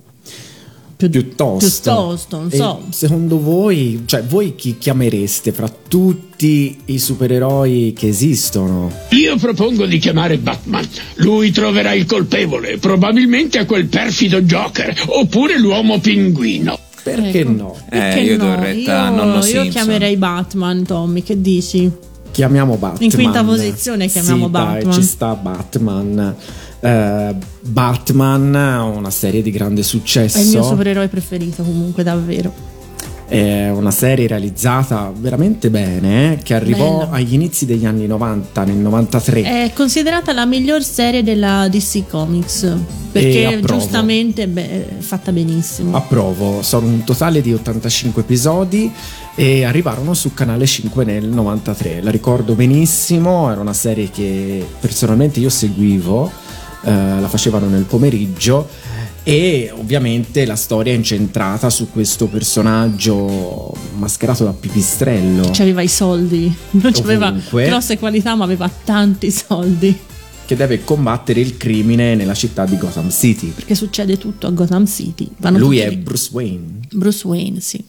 [0.96, 1.90] più, piuttosto.
[1.90, 2.82] piuttosto, non E so.
[2.90, 8.90] secondo voi, cioè voi chi chiamereste fra tutti i supereroi che esistono?
[9.10, 10.86] Io propongo di chiamare Batman.
[11.16, 12.78] Lui troverà il colpevole.
[12.78, 14.94] Probabilmente è quel perfido Joker.
[15.08, 16.78] Oppure l'uomo pinguino.
[17.02, 17.50] Perché Ecco.
[17.50, 17.76] no?
[17.90, 18.60] Perché Eh, io do no?
[18.60, 21.90] retta a Io- nonno Io chiamerei Batman, Tommy, che dici?
[22.30, 23.02] Chiamiamo Batman.
[23.02, 24.92] In quinta posizione chiamiamo Sì, dai, Batman.
[24.94, 26.34] ci sta Batman.
[26.84, 28.54] Eh, Batman,
[28.94, 30.62] una serie di grande È il mio successo.
[30.62, 32.52] supereroe preferito comunque, davvero.
[33.26, 37.10] È una serie realizzata veramente bene, eh, che arrivò Bello.
[37.10, 39.42] agli inizi degli anni 90, nel 93.
[39.42, 42.70] È considerata la miglior serie della DC Comics,
[43.10, 45.96] perché giustamente è fatta benissimo.
[45.96, 48.92] Approvo, sono un totale di 85 episodi
[49.34, 52.02] e arrivarono su Canale 5 nel 93.
[52.02, 56.30] La ricordo benissimo, era una serie che personalmente io seguivo,
[56.84, 58.68] eh, la facevano nel pomeriggio
[59.22, 66.54] e ovviamente la storia è incentrata su questo personaggio mascherato da pipistrello C'aveva i soldi,
[66.72, 69.98] non aveva grosse qualità, ma aveva tanti soldi.
[70.44, 73.48] che deve combattere il crimine nella città di Gotham City.
[73.48, 75.30] Perché succede tutto a Gotham City.
[75.38, 75.96] Vanno Lui è lì.
[75.96, 76.80] Bruce Wayne.
[76.92, 77.82] Bruce Wayne, sì.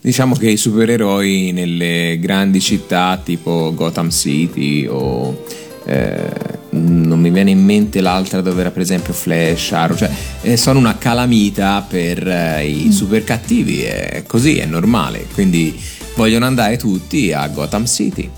[0.00, 5.44] Diciamo che i supereroi nelle grandi città tipo Gotham City o
[5.84, 10.10] eh, non mi viene in mente l'altra dove era per esempio Flash, Arrow, cioè
[10.42, 15.78] eh, sono una calamita per eh, i super cattivi, è così, è normale, quindi
[16.14, 18.30] vogliono andare tutti a Gotham City.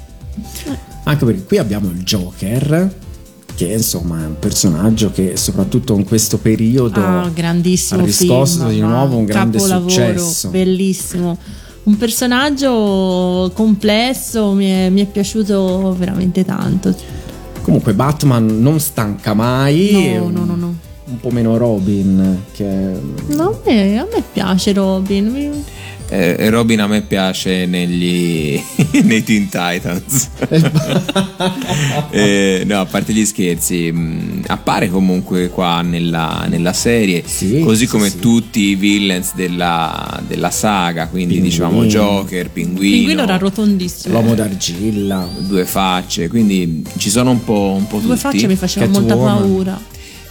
[1.04, 2.94] Anche perché qui abbiamo il Joker,
[3.56, 8.70] che insomma è un personaggio che soprattutto in questo periodo Ah, grandissimo ha riscosso film,
[8.70, 10.48] di nuovo un grande successo.
[10.50, 11.36] Bellissimo.
[11.82, 16.94] Un personaggio complesso, mi è, mi è piaciuto veramente tanto.
[17.70, 20.74] Comunque Batman non stanca mai, No, no, no, no.
[21.04, 22.66] un po' meno Robin che
[23.28, 25.64] No, a me, a me piace Robin.
[26.12, 28.60] Eh, Robin a me piace negli
[29.04, 30.28] nei Teen Titans.
[32.10, 37.84] Eh, no, a parte gli scherzi, mh, appare comunque qua nella, nella serie, Sì, così
[37.84, 38.18] sì, come sì.
[38.18, 41.54] tutti i villains della, della saga, quindi Pinguino.
[41.54, 44.12] diciamo Joker, Pinguino, Pinguino era rotondissimo.
[44.14, 45.28] l'uomo d'argilla.
[45.38, 48.06] due facce, quindi ci sono un po', un po' tutti.
[48.08, 49.36] Due facce mi faceva molta Catwoman.
[49.38, 49.80] paura.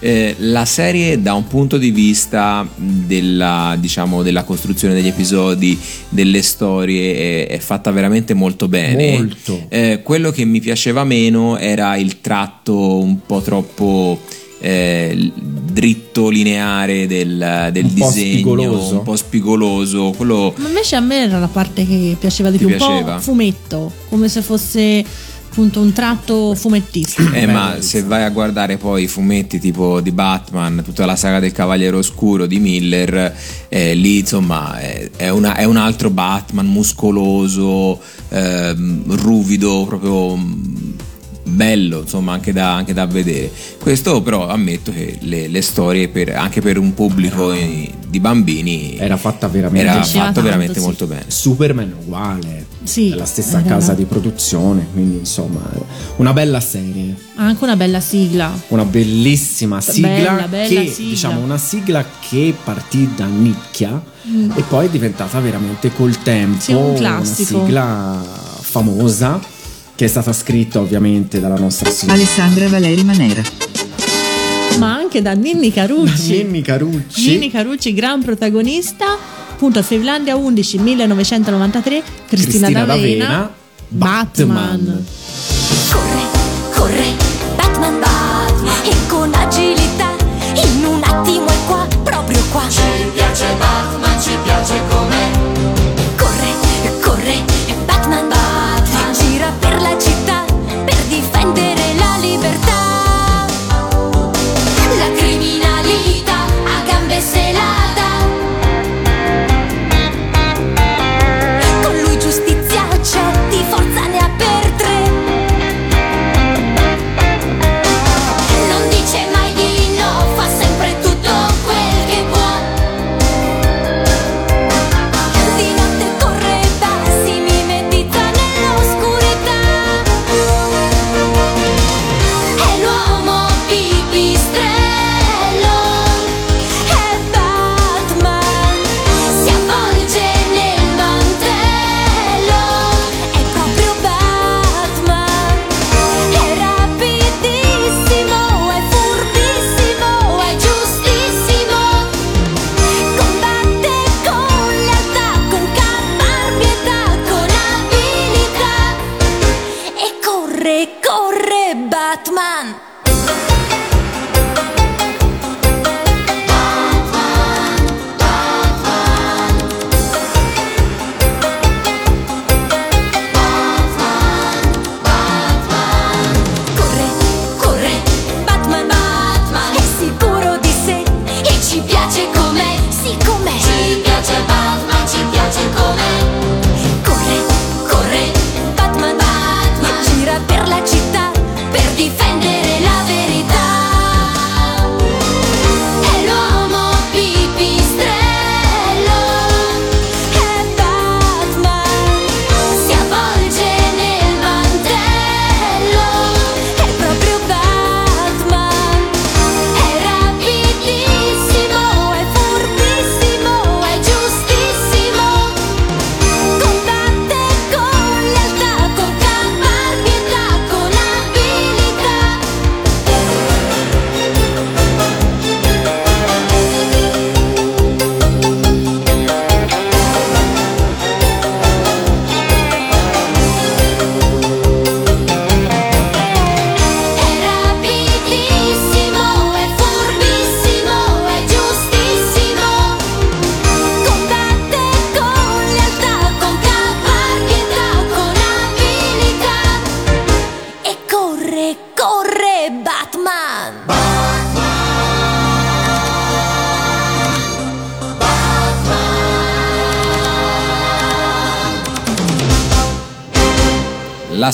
[0.02, 5.78] Eh, la serie da un punto di vista della, diciamo, della costruzione degli episodi,
[6.08, 9.18] delle storie, è, è fatta veramente molto bene.
[9.18, 9.66] Molto.
[9.68, 14.20] Eh, quello che mi piaceva meno era il tratto un po' troppo
[14.62, 18.94] eh, dritto, lineare del, del Un po' disegno, spigoloso.
[18.94, 20.14] un po' spigoloso.
[20.16, 23.16] Quello Ma invece a me era la parte che piaceva di più, un piaceva?
[23.16, 25.04] po' fumetto, come se fosse
[25.60, 27.34] appunto un tratto fumettistico.
[27.34, 31.40] Eh, ma se vai a guardare poi i fumetti tipo di Batman, tutta la saga
[31.42, 33.36] del Cavaliere Oscuro di Miller,
[33.68, 38.00] eh, lì insomma è, è una- è un altro Batman muscoloso,
[38.30, 40.38] ehm, ruvido, proprio
[41.50, 43.52] bello, insomma, anche da, anche da vedere.
[43.80, 48.98] Questo però ammetto che le, le storie per- anche per un pubblico eh, di bambini
[48.98, 50.86] Era fatta veramente era fatto tanto, veramente sì.
[50.86, 51.26] molto bene.
[51.28, 52.66] Superman uguale.
[52.84, 55.62] Sì, È la stessa era- casa di produzione, quindi insomma
[56.18, 57.16] una bella serie.
[57.36, 58.52] Anche una bella sigla.
[58.70, 61.10] Una bellissima sigla Bella, bella che sigla.
[61.10, 64.52] diciamo una sigla che partì da nicchia Mm.
[64.54, 68.22] e poi è diventata veramente col tempo Sì, un una sigla
[68.62, 69.40] famosa
[70.00, 72.14] che è stata scritta ovviamente dalla nostra sigla.
[72.14, 73.42] Alessandra Valeri Manera.
[74.78, 76.42] Ma anche da Ninni Carucci.
[76.42, 77.32] Ninni Carucci.
[77.32, 79.18] Ninni Carucci, gran protagonista.
[79.52, 82.04] Appunto, Finlandia 11, 1993.
[82.30, 83.26] Cristina, Cristina D'Avena.
[83.26, 83.54] D'Avena,
[83.90, 84.56] Batman.
[84.56, 85.06] Batman.
[85.92, 86.24] Corre,
[86.74, 87.16] corre,
[87.58, 90.16] Batman, Batman E con agilità
[90.54, 92.82] In un attimo è qua, proprio qua Ci
[93.14, 95.29] piace Batman, ci piace com'è
[101.50, 101.79] entero.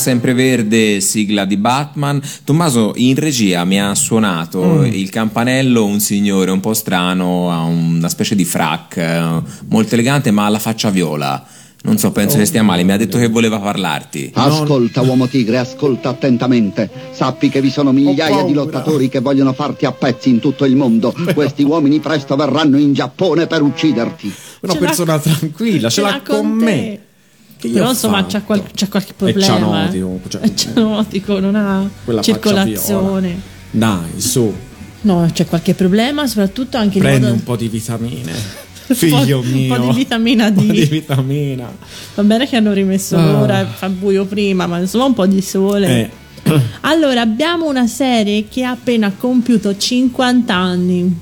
[0.06, 2.22] Sempreverde sigla di Batman.
[2.44, 4.86] Tommaso in regia mi ha suonato Mm.
[4.86, 10.30] il campanello un signore un po' strano, ha una specie di frac, eh, molto elegante
[10.32, 11.44] ma ha la faccia viola.
[11.84, 14.32] Non so, penso che stia male, mi ha detto che voleva parlarti.
[14.34, 16.90] Ascolta, uomo tigre, ascolta attentamente.
[17.12, 20.76] Sappi che vi sono migliaia di lottatori che vogliono farti a pezzi in tutto il
[20.76, 21.14] mondo.
[21.36, 24.34] Questi uomini presto verranno in Giappone per ucciderti.
[24.62, 27.00] Una Ce persona tranquilla, ce l'ha con me.
[27.60, 29.42] Però insomma c'è, qual- c'è qualche È problema.
[29.46, 30.30] cianotico, eh.
[30.30, 31.90] cioè- È cianotico, non ha
[32.22, 33.42] circolazione.
[33.72, 34.54] Dai, su,
[35.02, 37.34] No, c'è qualche problema, soprattutto anche il prendi modo...
[37.36, 38.32] un po' di vitamine.
[38.88, 39.76] Un Figlio un mio.
[39.76, 40.58] po' di vitamina D.
[40.62, 41.72] Un po' di vitamina.
[42.16, 43.32] Va bene che hanno rimesso Ah.
[43.32, 46.10] l'ora fa buio prima, ma insomma un po' di sole.
[46.44, 51.18] Eh, Allora, abbiamo una serie che ha appena compiuto 50 anni.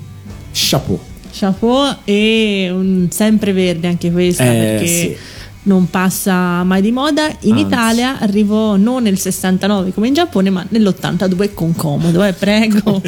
[0.52, 1.00] chapeau.
[1.32, 5.16] Chapeau e un sempreverde anche questa Eh, perché sì.
[5.64, 7.26] Non passa mai di moda.
[7.40, 7.64] In Anzi.
[7.64, 13.02] Italia arrivò non nel 69 come in Giappone, ma nell'82 con comodo, eh, prego.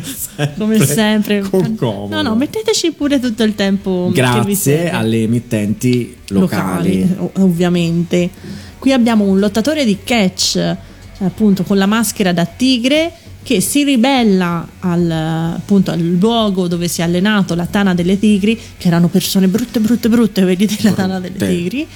[0.56, 1.40] Come sempre.
[1.40, 2.14] Con comodo.
[2.14, 7.02] No, no, metteteci pure tutto il tempo Grazie alle emittenti locali.
[7.18, 8.30] ov- ovviamente.
[8.78, 10.76] Qui abbiamo un lottatore di catch,
[11.18, 13.10] appunto con la maschera da tigre,
[13.42, 18.58] che si ribella al, appunto, al luogo dove si è allenato la tana delle tigri,
[18.76, 21.86] che erano persone brutte, brutte, brutte, vedete la tana delle tigri.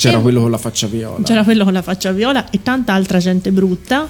[0.00, 1.22] C'era E- quello con la faccia viola.
[1.24, 4.08] C'era quello con la faccia viola e tanta altra gente brutta.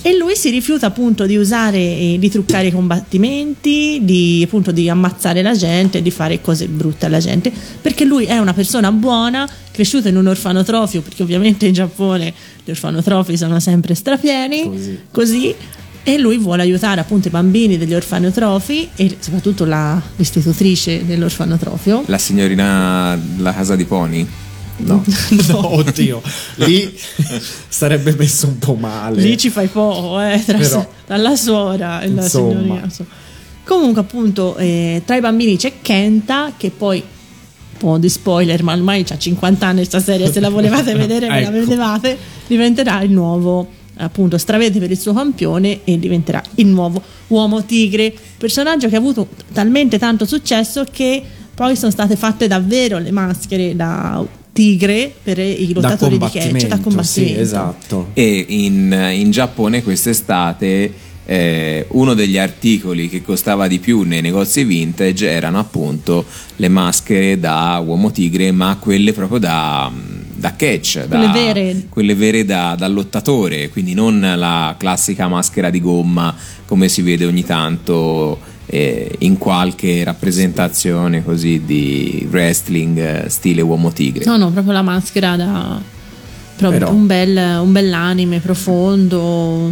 [0.00, 5.42] e lui si rifiuta appunto di usare di truccare i combattimenti, di appunto di ammazzare
[5.42, 10.08] la gente, di fare cose brutte alla gente, perché lui è una persona buona, cresciuto
[10.08, 12.32] in un orfanotrofio, perché ovviamente in Giappone
[12.64, 14.98] gli orfanotrofi sono sempre strapieni, Così.
[15.10, 15.54] così,
[16.04, 22.04] e lui vuole aiutare appunto i bambini degli orfanotrofi e soprattutto la- l'istitutrice dell'orfanotrofio.
[22.06, 24.26] La signorina la casa di Pony?
[24.78, 25.02] No.
[25.48, 26.22] No, oddio,
[26.56, 26.94] lì
[27.68, 29.20] sarebbe messo un po' male.
[29.22, 32.50] Lì ci fai poco, eh, tra, Però, tra la suora e la insomma.
[32.52, 32.88] signorina.
[33.64, 38.72] Comunque, appunto, eh, tra i bambini c'è Kenta, che poi, un po' di spoiler, ma
[38.74, 41.50] ormai ha 50 anni questa serie, se la volevate vedere, ve la Ecco.
[41.50, 42.16] vedevate,
[42.46, 48.14] diventerà il nuovo, appunto, stravede per il suo campione e diventerà il nuovo uomo tigre.
[48.38, 51.22] Personaggio che ha avuto talmente tanto successo che
[51.54, 54.24] poi sono state fatte davvero le maschere da
[54.56, 58.08] tigre per i da lottatori di catch, da combattimento, sì, esatto.
[58.14, 60.92] E in, in Giappone quest'estate
[61.26, 66.24] eh, uno degli articoli che costava di più nei negozi vintage erano appunto
[66.56, 69.90] le maschere da uomo tigre, ma quelle proprio da,
[70.34, 71.86] da catch, da- Quelle vere.
[71.88, 76.34] quelle vere da, da lottatore, quindi non la classica maschera di gomma
[76.64, 83.92] come si vede ogni tanto eh, in qualche rappresentazione così di wrestling eh, stile uomo
[83.92, 84.24] tigre.
[84.24, 85.80] No, no, proprio la maschera da
[86.56, 89.70] proprio Però- un, bel, un bell'anime profondo,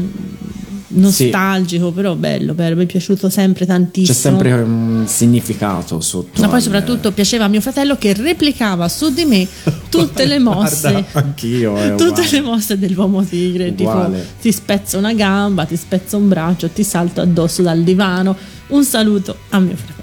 [0.89, 4.13] nostalgico, però bello, bello, mi è piaciuto sempre tantissimo.
[4.15, 6.41] C'è sempre un significato sotto.
[6.41, 9.47] Ma poi al- soprattutto piaceva a mio fratello che replicava su di me
[9.89, 10.91] tutte le mosse.
[10.91, 11.77] Guarda, anch'io.
[11.77, 12.31] È Tutte uguale.
[12.31, 14.19] le mosse dell'uomo tigre, Uguale.
[14.19, 18.37] tipo ti spezzo una gamba, ti spezzo un braccio, ti salto addosso dal divano.
[18.69, 20.03] Un saluto a mio fratello.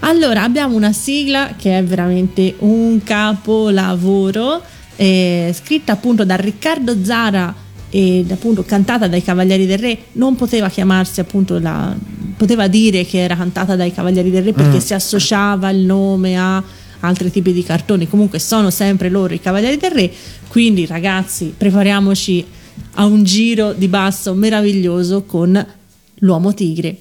[0.00, 4.62] Allora, abbiamo una sigla che è veramente un capolavoro,
[4.96, 7.54] eh, scritta appunto da Riccardo Zara
[7.90, 9.98] e appunto cantata dai Cavalieri del Re.
[10.12, 11.94] Non poteva chiamarsi appunto la.
[12.36, 14.80] poteva dire che era cantata dai Cavalieri del Re perché Mm.
[14.80, 16.62] si associava il nome a
[17.00, 18.08] altri tipi di cartoni.
[18.08, 20.10] Comunque sono sempre loro i Cavalieri del Re.
[20.48, 22.44] Quindi, ragazzi, prepariamoci
[22.94, 25.66] a un giro di basso meraviglioso con
[26.20, 26.96] l'uomo tigre.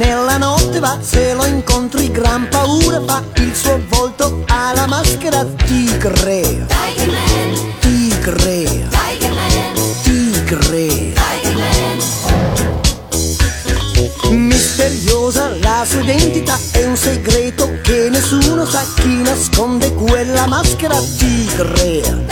[0.00, 5.44] Nella notte va, se lo incontri gran paura fa, il suo volto ha la maschera
[5.44, 6.66] tigre.
[7.80, 8.88] Tigre.
[10.02, 11.12] Tigre.
[14.30, 22.29] Misteriosa la sua identità, è un segreto che nessuno sa chi nasconde quella maschera tigre.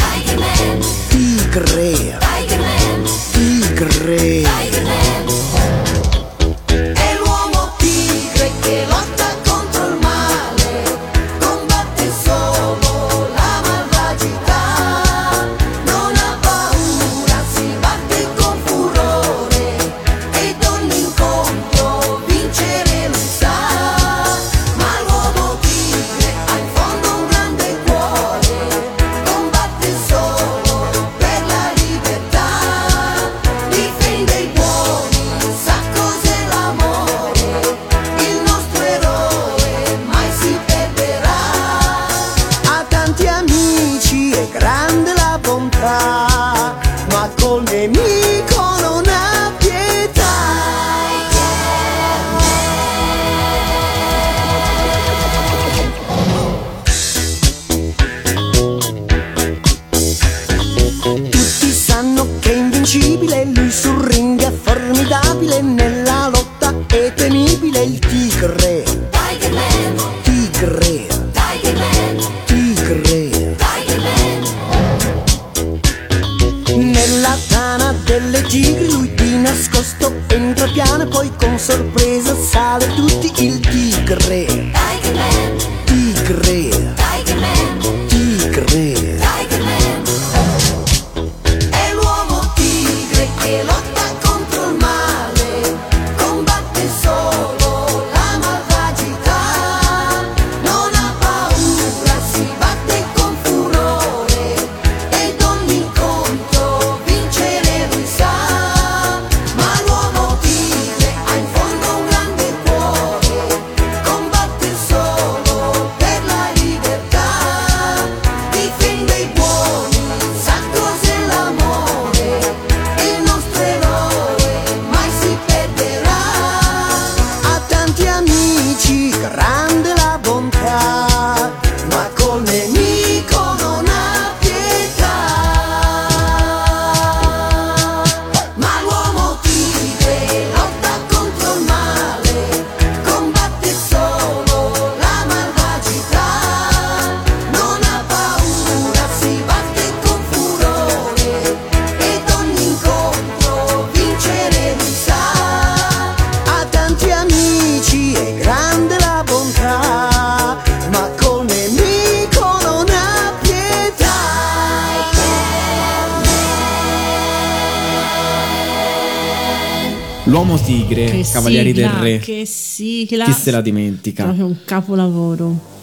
[170.68, 172.18] Tigre, Che Cavalieri sigla, del Re.
[172.18, 173.24] Che sigla.
[173.24, 174.24] Chi se la dimentica?
[174.24, 175.76] Proprio un capolavoro.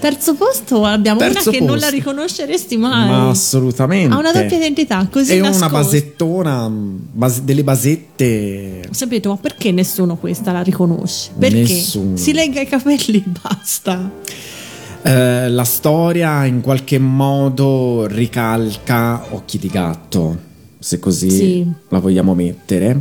[0.00, 1.94] Terzo posto abbiamo Terzo una che non la posto.
[1.96, 3.08] riconosceresti mai.
[3.08, 4.14] Ma assolutamente.
[4.14, 5.68] Ha una doppia identità, così È una nascosta.
[5.76, 8.82] basettona, base- delle basette.
[8.90, 11.30] Sapete, ma perché nessuno questa la riconosce?
[11.36, 12.16] Perché Nessuno.
[12.16, 14.08] si lega i capelli e basta.
[15.02, 20.38] Eh, la storia in qualche modo ricalca Occhi di gatto,
[20.78, 21.66] se così Sì.
[21.88, 23.00] la vogliamo mettere.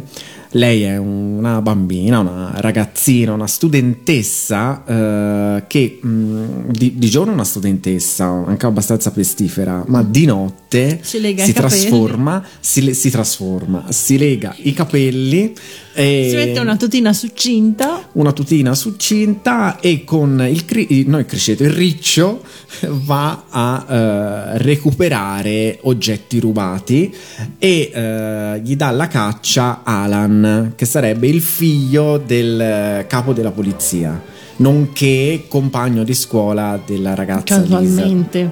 [0.58, 7.34] Lei è una bambina, una ragazzina, una studentessa eh, che mh, di, di giorno è
[7.36, 14.18] una studentessa anche abbastanza pestifera, ma di notte Si si trasforma, si, si trasforma, si
[14.18, 15.53] lega i capelli
[16.00, 18.08] E Si mette una tutina succinta.
[18.12, 22.43] una tutina succinta e con il, cri- no, il criceto, il riccio
[22.88, 27.12] va a eh, recuperare oggetti rubati
[27.58, 33.50] e eh, gli dà la caccia Alan, che sarebbe il figlio del eh, capo della
[33.50, 34.22] polizia,
[34.58, 37.76] nonché compagno di scuola della ragazza Lisa.
[37.80, 38.52] Casualmente.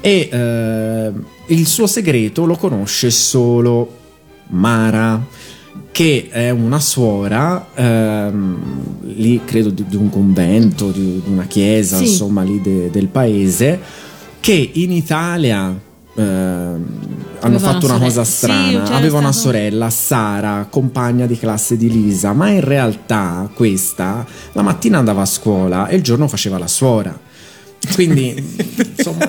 [0.00, 1.12] E eh,
[1.46, 3.96] il suo segreto lo conosce solo
[4.50, 5.20] Mara,
[5.98, 8.58] che è una suora, ehm,
[9.16, 12.04] lì credo di, di un convento, di, di una chiesa, Sì.
[12.04, 13.80] insomma, lì de- del paese,
[14.38, 15.76] che in Italia
[16.14, 16.84] ehm,
[17.40, 18.22] hanno fatto una una cosa.
[18.22, 18.82] Sì, strana.
[18.84, 24.24] c'era Aveva una stato- sorella, Sara, compagna di classe di Lisa, ma in realtà questa
[24.52, 27.18] la mattina andava a scuola e il giorno faceva la suora.
[27.94, 28.36] Quindi,
[28.96, 29.26] insomma.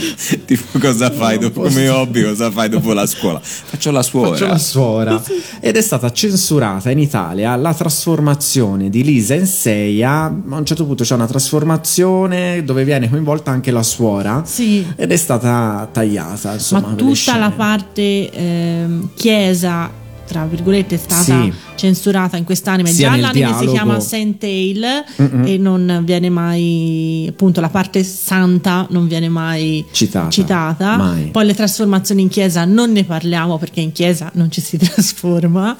[0.44, 2.22] Tipo, cosa fai dopo, come hobby?
[2.22, 3.40] Cosa fai dopo la scuola?
[3.40, 4.30] Faccio la suora.
[4.30, 5.22] Faccio la suora.
[5.60, 10.24] Ed è stata censurata in Italia la trasformazione di Lisa in Seiya.
[10.24, 14.42] A un certo punto c'è una trasformazione dove viene coinvolta anche la suora.
[14.44, 14.86] Sì.
[14.96, 16.54] Ed è stata tagliata.
[16.54, 19.90] Insomma, Ma tutta la parte ehm, chiesa,
[20.26, 21.52] tra virgolette, è stata Sì.
[21.80, 22.90] Censurata in quest'anime.
[22.90, 25.46] Sia Già l'anime si dialogo- chiama Saint Tale Mm-mm.
[25.46, 30.28] e non viene mai, appunto, la parte santa non viene mai Citata.
[30.28, 30.96] citata.
[30.96, 31.24] Mai.
[31.30, 35.74] Poi le trasformazioni in chiesa non ne parliamo perché in chiesa non ci si trasforma.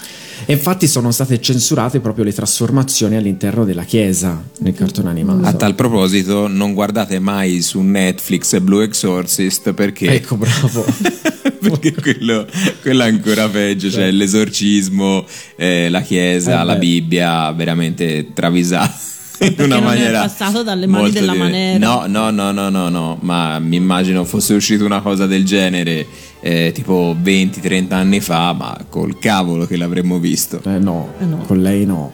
[0.46, 5.46] E infatti sono state censurate proprio le trasformazioni all'interno della chiesa nel cartone animato.
[5.46, 10.84] A tal proposito, non guardate mai su Netflix Blue Exorcist perché, Ecco, bravo.
[11.60, 12.46] perché quello,
[12.80, 13.90] quello è ancora peggio.
[13.90, 15.26] Cioè, l'esorcismo,
[15.56, 16.76] eh, la chiesa, Eh la.
[16.76, 19.08] Bibbia, veramente travisato.
[19.40, 21.78] In Perché una non è maniera passato dalle mani della dire- Manera.
[21.78, 26.06] No, no, no, no, no, no, ma mi immagino fosse uscita una cosa del genere
[26.40, 30.60] eh, tipo 20-30 anni fa, ma col cavolo che l'avremmo visto.
[30.66, 31.38] Eh no, Eh no.
[31.46, 32.12] con lei no.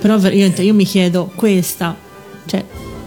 [0.00, 1.94] Però veramente io mi chiedo, questa,
[2.46, 2.64] cioè,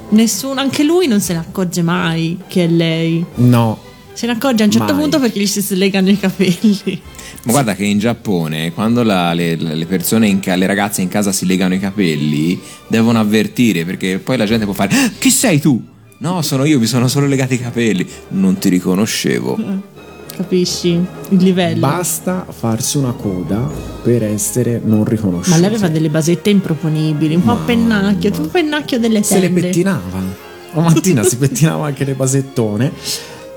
[0.10, 3.26] nessuno, anche lui non se ne accorge mai che è lei.
[3.36, 3.80] No.
[4.16, 5.02] Se ne accorge a un certo Mai.
[5.02, 7.02] punto perché gli si slegano i capelli.
[7.44, 11.10] Ma guarda che in Giappone, quando la- le, le persone, in ca- le ragazze in
[11.10, 15.30] casa si legano i capelli, devono avvertire perché poi la gente può fare: "Ah, Chi
[15.30, 15.80] sei tu?
[16.20, 18.08] No, sono io, mi sono solo legati i capelli.
[18.30, 19.60] Non ti riconoscevo.
[20.36, 20.90] Capisci?
[21.30, 21.80] Il livello.
[21.80, 23.70] Basta farsi una coda
[24.04, 25.50] per essere non riconosciuti.
[25.50, 29.42] Ma lei aveva delle basette improponibili, un po' a pennacchio, un pennacchio delle se le
[29.48, 29.62] tende.
[29.62, 30.44] pettinava.
[30.74, 32.92] La mattina si pettinava anche le basettone.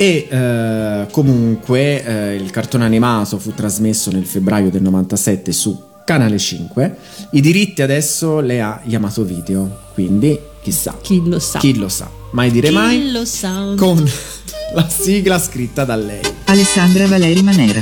[0.01, 6.39] E eh, comunque eh, il cartone animato fu trasmesso nel febbraio del 97 su Canale
[6.39, 6.97] 5.
[7.33, 10.97] I diritti adesso le ha Yamato Video, quindi chissà.
[11.01, 11.59] Chi lo sa?
[11.59, 12.09] Chi lo sa.
[12.31, 13.11] Mai dire Chi mai.
[13.11, 13.75] lo sa?
[13.77, 13.99] Con
[14.75, 16.21] la sigla scritta da lei.
[16.45, 17.81] Alessandra Valeri Manera.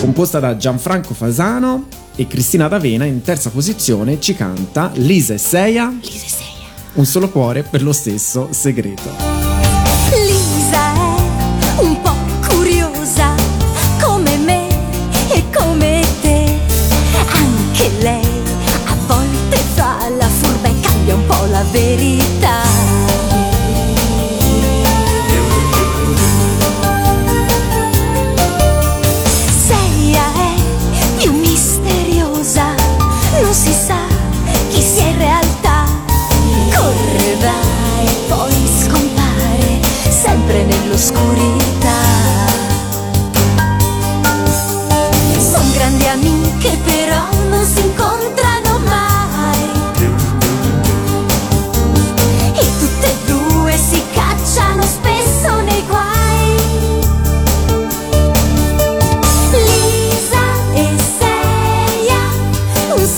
[0.00, 5.88] composta da Gianfranco Fasano e Cristina D'Avena in terza posizione ci canta Lisa e Seia
[6.02, 6.66] Lisa e Seia.
[6.94, 9.41] un solo cuore per lo stesso segreto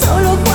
[0.04, 0.53] solo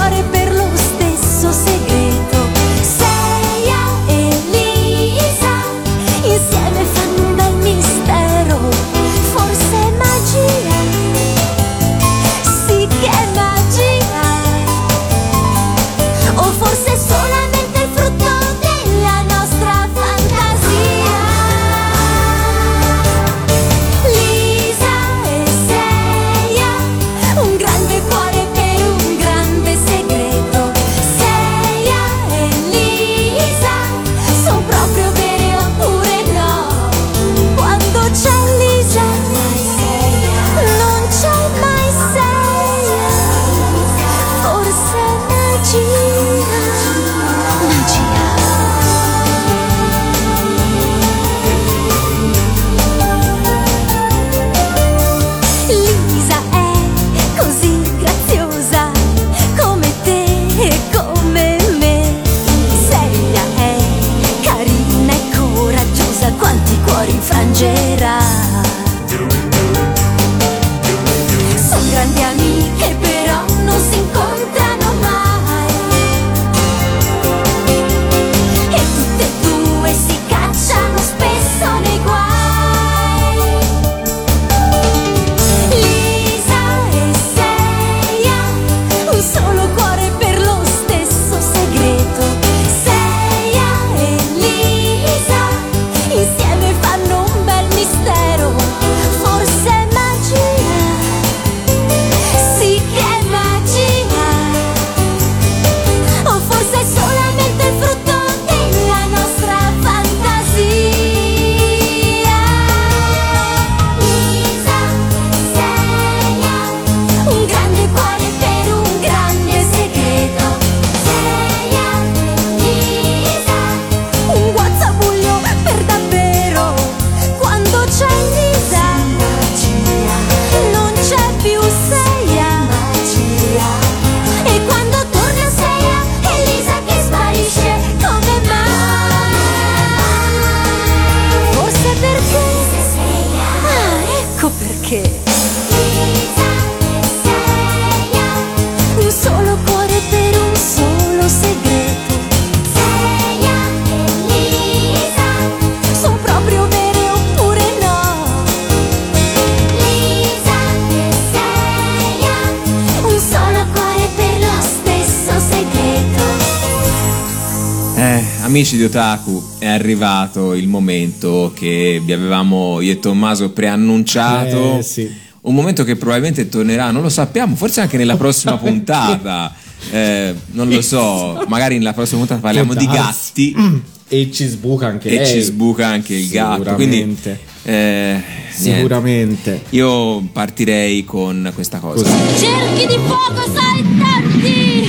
[168.49, 174.79] amici di Otaku, è arrivato il momento che vi avevamo io e Tommaso preannunciato.
[174.79, 175.07] Eh, sì.
[175.41, 179.53] Un momento che probabilmente tornerà, non lo sappiamo, forse anche nella prossima puntata.
[179.91, 183.55] Eh, non lo so, magari nella prossima puntata parliamo di gatti
[184.11, 185.25] E ci sbuca anche e lei.
[185.27, 186.73] ci sbuca anche il gatto.
[186.73, 187.39] Quindi, Sicuramente.
[187.61, 189.49] eh, Sicuramente.
[189.51, 189.65] niente.
[189.75, 192.03] Io partirei con questa cosa.
[192.35, 194.88] Cerchi di fuoco saltanti!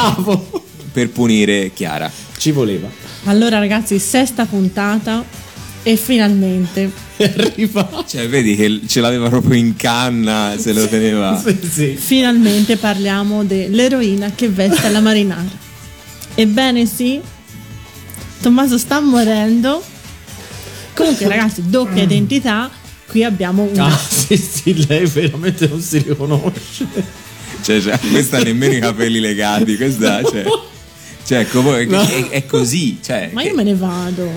[0.00, 0.64] Bravo!
[0.92, 2.10] Per punire Chiara.
[2.38, 2.88] Ci voleva.
[3.24, 5.22] Allora ragazzi, sesta puntata
[5.82, 8.04] e finalmente Arriva.
[8.06, 11.38] Cioè, vedi che ce l'aveva proprio in canna, se lo teneva.
[11.38, 11.96] Sì, sì.
[11.96, 15.68] Finalmente parliamo dell'eroina che veste la marinara.
[16.34, 17.20] Ebbene sì,
[18.40, 19.82] Tommaso sta morendo.
[20.94, 22.70] Comunque ragazzi, doppia identità.
[23.06, 23.86] Qui abbiamo una...
[23.86, 26.86] Ah, sì, sì, lei veramente non si riconosce.
[27.80, 30.44] Cioè, cioè, questa nemmeno i capelli legati, questa, cioè,
[31.24, 32.00] cioè come- No.
[32.02, 34.28] è, è così, cioè, Ma io me ne vado.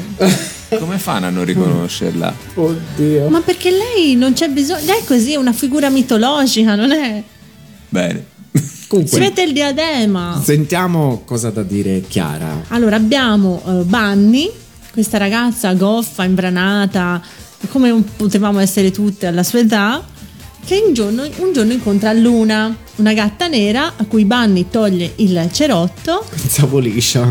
[0.77, 2.33] come fanno a non riconoscerla?
[2.55, 3.29] Oddio.
[3.29, 4.85] Ma perché lei non c'è bisogno...
[4.85, 7.23] Lei è così, è una figura mitologica, non è...
[7.89, 8.25] Bene.
[8.53, 10.39] Si Comunque, mette il diadema.
[10.43, 12.65] sentiamo cosa da dire Chiara.
[12.67, 14.51] Allora abbiamo eh, Bunny,
[14.91, 17.19] questa ragazza goffa, imbranata,
[17.69, 20.05] come potevamo essere tutte alla sua età,
[20.65, 25.49] che un giorno, un giorno incontra Luna, una gatta nera a cui Bunny toglie il
[25.51, 26.25] cerotto.
[26.29, 27.21] Pensavo liscia.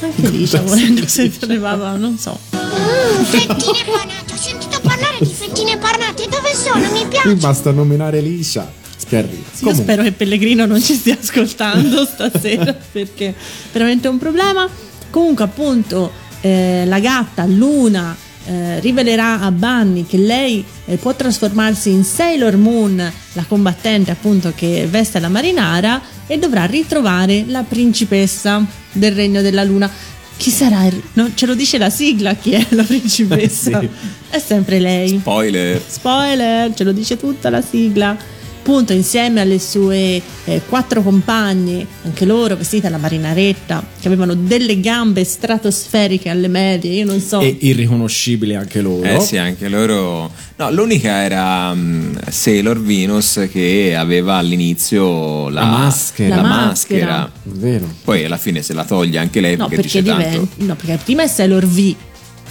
[0.00, 2.38] Anche liscia volendo se arrivava, non so.
[2.54, 6.90] Mm, fettine panate, ho sentito parlare di fettine panate, dove sono?
[6.92, 7.34] Mi Qui piace.
[7.36, 8.70] basta nominare liscia.
[8.96, 9.44] Schiarri.
[9.60, 13.34] Io spero che Pellegrino non ci stia ascoltando stasera perché è
[13.72, 14.68] veramente un problema.
[15.10, 18.16] Comunque, appunto, eh, la gatta Luna
[18.46, 24.52] eh, rivelerà a Bunny che lei eh, può trasformarsi in Sailor Moon, la combattente appunto
[24.54, 29.90] che veste la marinara, e dovrà ritrovare la principessa del regno della luna.
[30.36, 30.84] Chi sarà?
[30.86, 33.78] il- no, ce lo dice la sigla chi è la principessa?
[33.80, 33.88] Sì.
[34.30, 35.18] È sempre lei.
[35.20, 35.82] Spoiler.
[35.86, 38.16] Spoiler, ce lo dice tutta la sigla.
[38.64, 44.78] Appunto, insieme alle sue eh, quattro compagne, anche loro vestite alla marinaretta, che avevano delle
[44.78, 47.40] gambe stratosferiche alle medie, io non so.
[47.40, 49.02] E irriconoscibili anche loro.
[49.02, 50.30] Eh sì, anche loro.
[50.58, 56.36] No, l'unica era mm, Sailor Venus che aveva all'inizio la, La maschera.
[56.36, 57.06] la La maschera.
[57.18, 57.32] maschera.
[57.42, 57.92] Vero.
[58.04, 60.54] Poi alla fine se la toglie anche lei no, perché, perché, dice diventa, tanto.
[60.64, 61.94] no, perché prima è Sailor V,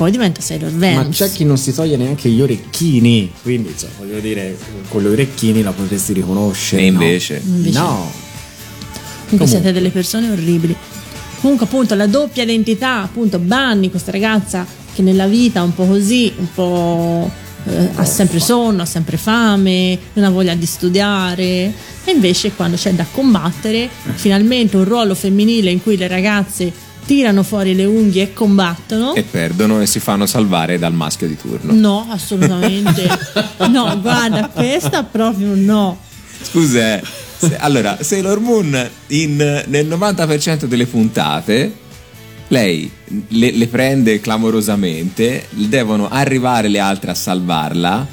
[0.02, 1.16] poi diventa Sailor Ma Venus.
[1.16, 3.32] c'è chi non si toglie neanche gli orecchini.
[3.44, 6.82] Quindi, cioè, voglio dire, con gli orecchini la potresti riconoscere.
[6.82, 7.04] E no?
[7.04, 7.40] invece?
[7.46, 8.12] Invece- No.
[9.26, 10.76] Comunque siete delle persone orribili.
[11.40, 15.86] Comunque, appunto, la doppia identità, appunto, Bunny, questa ragazza che nella vita è un po'
[15.86, 17.32] così, un po'.
[17.66, 21.44] eh, ha sempre sonno, ha sempre fame, non ha voglia di studiare.
[21.44, 26.74] E invece, quando c'è da combattere, finalmente un ruolo femminile in cui le ragazze
[27.06, 29.14] tirano fuori le unghie e combattono.
[29.16, 31.74] E perdono e si fanno salvare dal maschio di turno.
[31.74, 33.08] No, assolutamente.
[33.70, 36.00] no, guarda, questa proprio no.
[36.42, 37.04] Scusa, eh,
[37.38, 41.80] se- allora Sailor Moon in- nel 90% delle puntate
[42.52, 42.92] Lei
[43.30, 48.06] le, le prende clamorosamente, devono arrivare le altre a salvarla.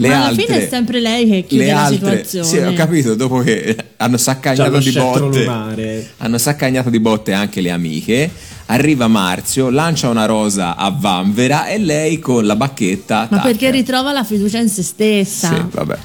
[0.00, 2.46] Le Ma alla altre, fine è sempre lei che chiude le la altre- situazione.
[2.46, 5.38] Sì, ho capito, dopo che hanno saccagnato di botte.
[5.40, 6.10] lunare.
[6.16, 8.30] Hanno saccagnato di botte anche le amiche.
[8.66, 13.26] Arriva Marzio, lancia una rosa a Vanvera e lei con la bacchetta.
[13.28, 13.42] Ma tac.
[13.42, 15.48] perché ritrova la fiducia in se stessa.
[15.54, 15.98] Sì, vabbè.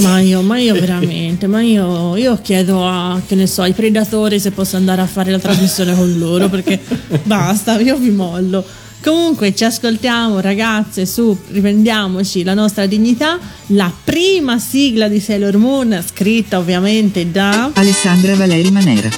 [0.00, 4.38] Ma io, ma io veramente, ma io, io chiedo a, che ne so, ai predatori
[4.40, 6.78] se posso andare a fare la trasmissione con loro perché
[7.22, 8.62] basta, io vi mollo.
[9.02, 13.38] Comunque ci ascoltiamo ragazze, su, riprendiamoci la nostra dignità,
[13.68, 17.70] la prima sigla di Sailor Moon, scritta ovviamente da...
[17.74, 19.08] Alessandra Valeri Manera.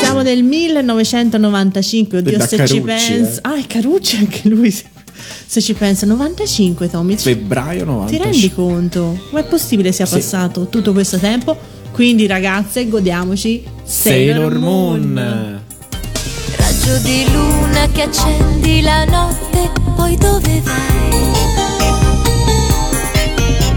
[0.00, 2.80] Siamo nel 1995, oddio Da se ci Carucci,
[3.12, 3.36] penso...
[3.36, 3.40] eh.
[3.42, 7.16] Ah, è Carucci anche lui, se, ci penso, 95 Tommy.
[7.16, 8.30] Febbraio Ti 95.
[8.30, 9.24] rendi conto?
[9.30, 10.14] Com'è possibile sia Sì.
[10.14, 11.56] passato tutto questo tempo?
[11.92, 15.62] Quindi ragazze, godiamoci Sailor Moon.
[16.84, 21.32] Raggio di luna che accendi la notte, poi dove vai?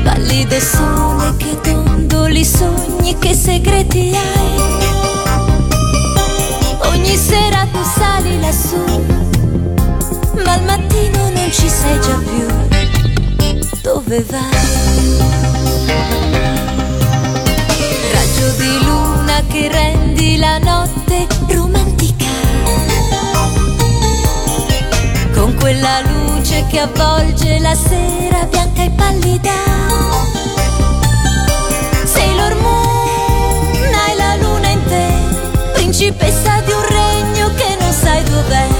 [0.03, 4.59] Pallido sole che dondoli sogni, che segreti hai?
[6.89, 8.83] Ogni sera tu sali lassù,
[10.43, 12.45] ma al mattino non ci sei già più.
[13.83, 15.15] Dove vai?
[18.11, 20.96] Raggio di luna che rendi la notte
[25.59, 29.53] quella luce che avvolge la sera bianca e pallida.
[32.03, 35.07] Sailor Moon, hai la luna in te,
[35.73, 38.76] principessa di un regno che non sai dov'è.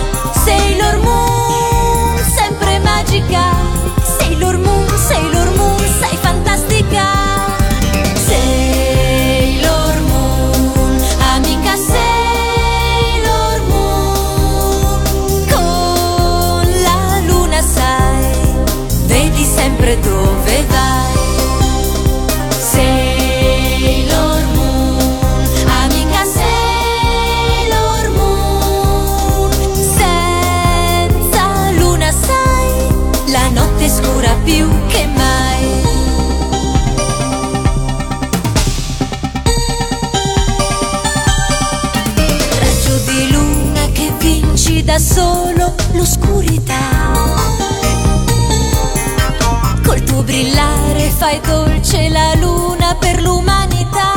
[50.28, 54.12] Brillare fai dolce la luna per l'umanità.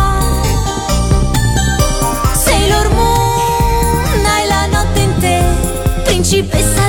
[2.35, 5.41] Sailor Moon, hai la notte in te,
[6.03, 6.80] principessa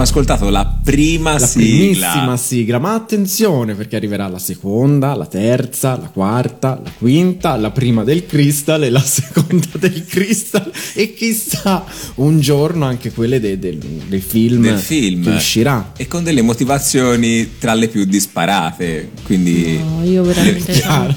[0.00, 2.10] abbiamo ascoltato la prima La sigla.
[2.10, 7.70] primissima sigla, ma attenzione perché arriverà la seconda, la terza, la quarta, la quinta, la
[7.70, 11.84] prima del Crystal e la seconda del Crystal e chissà
[12.16, 15.92] un giorno anche quelle de- del, del film, del film che uscirà.
[15.96, 19.10] e con delle motivazioni tra le più disparate.
[19.24, 20.72] Quindi, No, io veramente...
[20.80, 21.14] Chiara,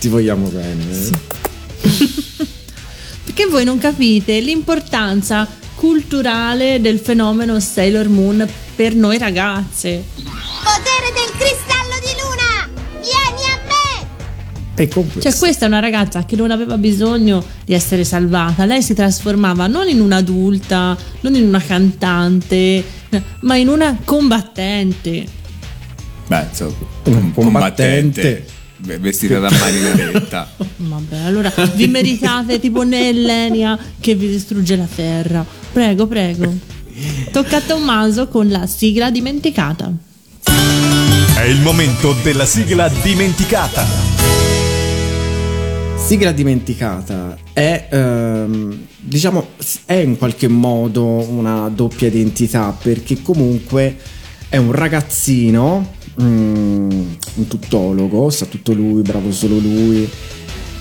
[0.00, 0.82] ti vogliamo bene.
[0.90, 1.12] eh.
[3.24, 10.04] Perché voi non capite l'importanza culturale del fenomeno Sailor Moon per noi ragazze.
[10.14, 12.82] Potere del cristallo di luna!
[13.00, 14.06] Vieni a me!
[14.76, 15.30] E con questo.
[15.30, 18.64] Cioè, questa è una ragazza che non aveva bisogno di essere salvata.
[18.64, 22.84] Lei si trasformava non in un'adulta, non in una cantante,
[23.40, 25.24] ma in una combattente.
[26.26, 26.74] beh, insomma,
[27.04, 28.46] Un combattente
[28.78, 30.50] vestita da marinaretta.
[30.76, 35.62] Vabbè, allora vi meritate tipo Nellenia che vi distrugge la terra.
[35.74, 36.54] Prego, prego.
[37.32, 39.92] Tocca a Tommaso con la sigla dimenticata.
[41.36, 43.84] È il momento della sigla dimenticata.
[45.96, 49.48] Sigla dimenticata è, ehm, diciamo,
[49.84, 53.96] è in qualche modo una doppia identità perché comunque
[54.48, 56.90] è un ragazzino, mm,
[57.34, 60.08] un tuttologo, sa tutto lui, bravo solo lui,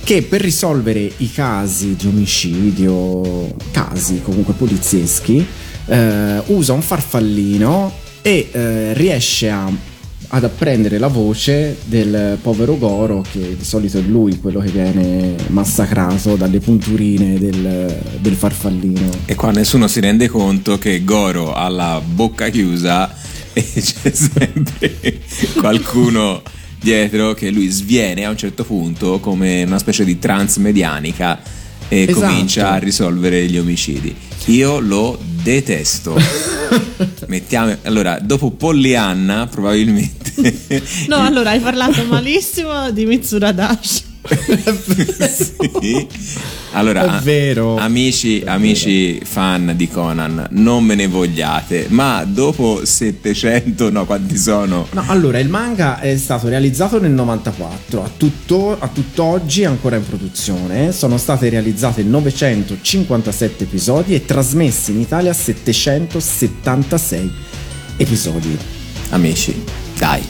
[0.03, 5.45] che per risolvere i casi di omicidio, casi comunque polizieschi,
[5.85, 9.91] eh, usa un farfallino e eh, riesce a
[10.35, 15.35] ad apprendere la voce del povero Goro, che di solito è lui quello che viene
[15.49, 19.09] massacrato dalle punturine del, del farfallino.
[19.25, 23.15] E qua nessuno si rende conto che Goro ha la bocca chiusa
[23.53, 25.19] e c'è sempre
[25.55, 26.41] qualcuno
[26.83, 31.39] dietro che lui sviene a un certo punto come una specie di trance medianica
[31.87, 32.19] e Esatto.
[32.27, 34.13] comincia a risolvere gli omicidi.
[34.47, 36.19] Io lo detesto.
[37.27, 40.83] Mettiamo, allora, dopo Pollyanna, probabilmente.
[41.07, 44.03] No, allora hai parlato malissimo di Mitsura Dash.
[45.83, 46.07] Sì.
[46.71, 47.77] Allora, È vero.
[47.77, 54.87] amici, amici fan di Conan, non me ne vogliate, ma dopo 700, no, quanti sono?
[54.91, 59.97] No, allora il manga è stato realizzato nel 94, a, tutto, a tutt'oggi è ancora
[59.97, 60.91] in produzione.
[60.93, 67.31] Sono state realizzate 957 episodi e trasmessi in Italia 776
[67.97, 68.57] episodi.
[69.09, 69.63] Amici,
[69.97, 70.21] dai.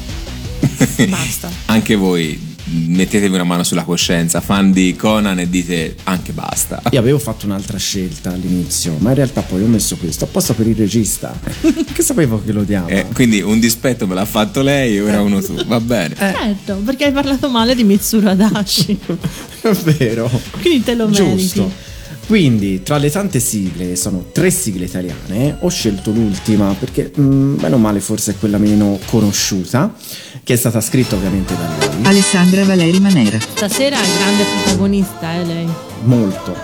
[1.07, 1.49] Basta.
[1.67, 6.81] Anche voi mettetevi una mano sulla coscienza, fan di Conan e dite anche basta.
[6.91, 10.67] Io avevo fatto un'altra scelta all'inizio, ma in realtà poi ho messo questo apposta per
[10.67, 11.37] il regista,
[11.93, 12.87] che sapevo che lo odiava.
[12.87, 16.15] Eh, quindi un dispetto me l'ha fatto lei e ora uno tu, va bene.
[16.15, 18.97] Certo, perché hai parlato male di Mitsura Dashi.
[19.61, 20.29] È vero.
[20.61, 21.91] Quindi te lo meriti.
[22.25, 27.75] Quindi, tra le tante sigle, sono tre sigle italiane, ho scelto l'ultima perché, mm, bene
[27.75, 29.93] o male, forse è quella meno conosciuta,
[30.43, 33.37] che è stata scritta ovviamente da lei, Alessandra Valeri Manera.
[33.39, 35.67] Stasera è grande protagonista, eh, lei.
[36.03, 36.55] molto,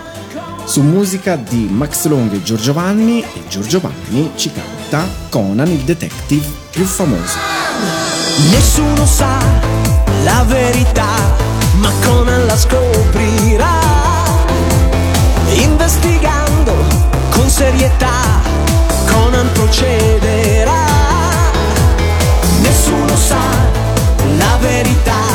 [0.64, 5.80] su musica di Max Long e Giorgio Vanni, e Giorgio Vanni ci canta Conan il
[5.80, 7.36] detective più famoso.
[8.50, 9.38] Nessuno sa
[10.24, 11.36] la verità,
[11.76, 13.39] ma Conan la scoprirà.
[15.70, 16.74] Investigando
[17.30, 18.40] con serietà,
[19.06, 20.84] Conan procederà.
[22.60, 23.38] Nessuno sa
[24.36, 25.29] la verità,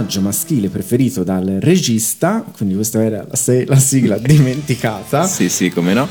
[0.00, 5.26] personaggio maschile preferito dal regista, quindi questa era la, se- la sigla dimenticata.
[5.26, 6.08] Sì, sì, come no?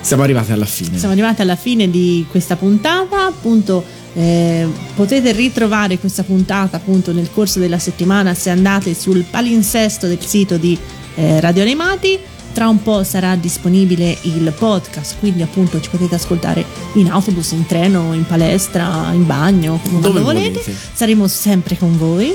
[0.00, 0.98] Siamo arrivati alla fine.
[0.98, 3.84] Siamo arrivati alla fine di questa puntata, appunto
[4.14, 10.24] eh, potete ritrovare questa puntata appunto nel corso della settimana se andate sul palinsesto del
[10.24, 10.78] sito di
[11.16, 12.18] eh, Radio Animati.
[12.54, 16.64] Tra un po' sarà disponibile il podcast, quindi appunto ci potete ascoltare
[16.94, 20.50] in autobus, in treno, in palestra, in bagno, come Dove volete.
[20.60, 20.76] volete.
[20.94, 22.32] Saremo sempre con voi.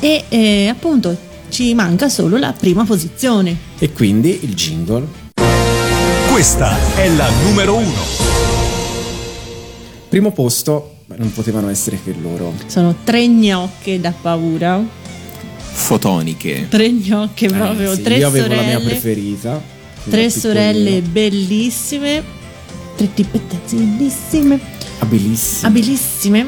[0.00, 1.14] E eh, appunto
[1.50, 3.54] ci manca solo la prima posizione.
[3.78, 5.06] E quindi il jingle.
[6.32, 8.00] Questa è la numero uno.
[10.08, 12.54] Primo posto, non potevano essere che loro.
[12.68, 14.82] Sono tre gnocche da paura.
[15.72, 16.66] Fotoniche.
[16.68, 18.88] Tre gnocche proprio, Eh, sì, tre io avevo la mia sorelle.
[18.90, 19.62] preferita.
[20.08, 21.10] Tre sorelle piccolino.
[21.12, 22.22] bellissime,
[22.96, 24.58] tre tippette bellissime,
[24.98, 25.66] Abilissime.
[25.68, 26.46] abilissime.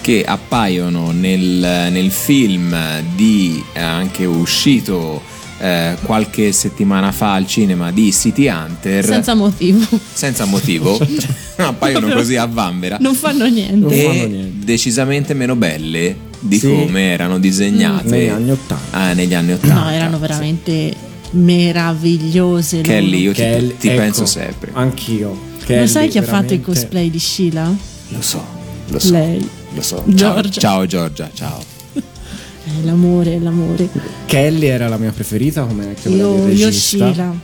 [0.00, 2.76] che appaiono nel, nel film
[3.14, 5.22] di eh, anche uscito
[5.58, 9.80] eh, qualche settimana fa al cinema di City Hunter Senza motivo.
[10.12, 10.98] senza motivo
[11.56, 13.94] appaiono così a vanvera Non fanno niente.
[13.94, 16.68] e decisamente meno belle di Sì.
[16.68, 18.96] come erano disegnate Negli anni 80.
[18.96, 20.92] ah, negli anni 80 No, erano veramente
[21.30, 22.76] meravigliose.
[22.78, 22.88] loro.
[22.88, 25.28] Kelly io ti, Kelly- ti ecco, penso sempre Anch'io.
[25.28, 27.74] Lo Kelly, sai chi ha fatto il veramente- cosplay di Sheila?
[28.08, 28.44] lo so
[28.88, 29.48] lo so Lei.
[29.74, 30.60] lo so ciao, Giorgia.
[30.60, 31.62] ciao Giorgia ciao
[31.94, 33.88] Eh, l'amore, l'amore.
[34.26, 36.70] Kelly era la mia preferita come Io, io.
[36.70, 37.34] Sheila.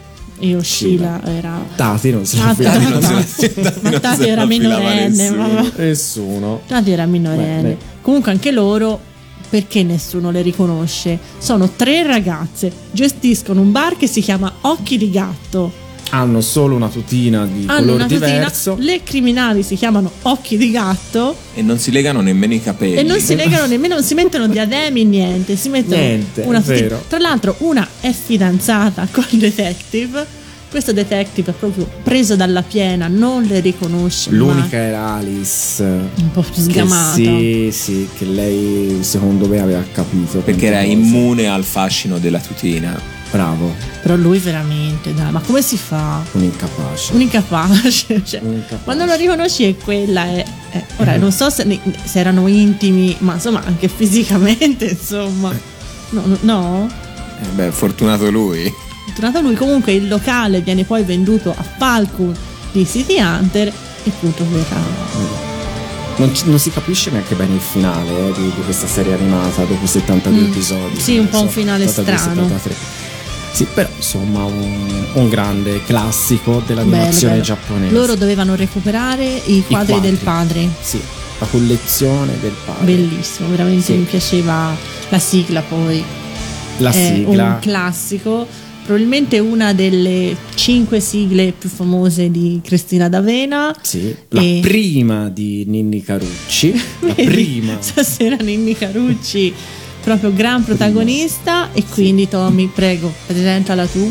[0.41, 1.61] Io Sheila era.
[1.75, 2.63] Tati non la Tati-.
[2.63, 5.73] Tati la- Ma Tati era minorenne, mamma.
[5.77, 6.61] Nessuno.
[6.69, 7.77] Tati era minorenne.
[8.09, 8.99] Comunque anche loro,
[9.51, 11.19] perché nessuno le riconosce?
[11.37, 15.71] Sono tre ragazze, gestiscono un bar che si chiama Occhi di Gatto.
[16.09, 18.77] Hanno solo una tutina di Hanno colore una tutina, diverso.
[18.79, 23.03] le criminali si chiamano Occhi di Gatto e non si legano nemmeno i capelli e
[23.03, 26.79] non si legano nemmeno, non si mettono diademi, niente, si mettono Niente, una tutina.
[26.79, 27.05] vero.
[27.09, 30.38] Tra l'altro una è fidanzata col detective.
[30.71, 34.31] Questo detective è proprio preso dalla piena, non le riconosce.
[34.31, 35.83] L'unica era Alice.
[35.83, 37.15] Un po' sgamata.
[37.15, 40.39] Sì, sì, che lei secondo me aveva capito.
[40.41, 40.91] perché era cose.
[40.91, 46.23] immune al fascino della tutina Bravo, però lui veramente, dai, ma come si fa?
[46.33, 47.13] un incapace.
[47.13, 48.97] Un incapace, cioè, Un incapace.
[48.99, 53.15] non lo riconosci e quella è, è- ora non so se, ne- se erano intimi
[53.21, 55.51] ma insomma anche fisicamente insomma
[56.11, 56.91] no, no, no?
[57.43, 58.73] Eh beh, fortunato lui.
[59.15, 62.35] Tornato lui comunque il locale viene poi venduto a Falcon
[62.73, 64.77] di City Hunter e appunto verrà
[66.17, 69.63] Non, ci- non si capisce neanche bene il finale eh, di, di questa serie animata
[69.65, 70.51] dopo 72 Mm.
[70.51, 71.01] episodi.
[71.01, 72.43] Sì, un non po' un finale 72, strano.
[72.49, 72.97] 73.
[73.53, 77.43] Sì, però insomma un, un grande classico dell'animazione bello, bello.
[77.43, 77.93] giapponese.
[77.95, 80.01] loro dovevano recuperare i quadri, quadri.
[80.11, 81.01] del padre Sì,
[81.39, 82.85] la collezione del padre.
[82.85, 83.93] bellissimo veramente Sì.
[83.95, 84.77] mi piaceva
[85.09, 86.05] la sigla poi
[86.79, 87.45] La è sigla.
[87.45, 88.47] un classico
[88.89, 95.65] probabilmente una delle cinque sigle più famose di Cristina D'Avena Sì, la E- prima di
[95.67, 96.73] Ninni Carucci.
[97.01, 97.77] la prima.
[97.81, 99.53] Stasera Ninni Carucci,
[100.03, 101.71] proprio gran protagonista.
[101.75, 104.11] E quindi, Tommy, prego, presentala tu.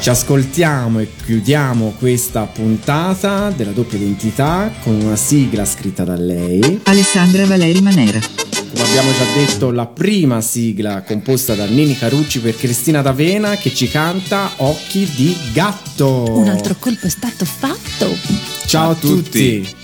[0.00, 6.80] Ci ascoltiamo e chiudiamo questa puntata della doppia identità con una sigla scritta da lei.
[6.82, 8.43] Alessandra Valeri Manera.
[8.74, 13.72] Come abbiamo già detto, la prima sigla composta da Nini Carucci per Cristina D'Avena che
[13.72, 16.24] ci canta Occhi di gatto.
[16.28, 18.12] Un altro colpo è stato fatto.
[18.66, 19.62] Ciao a tutti.
[19.62, 19.83] Tre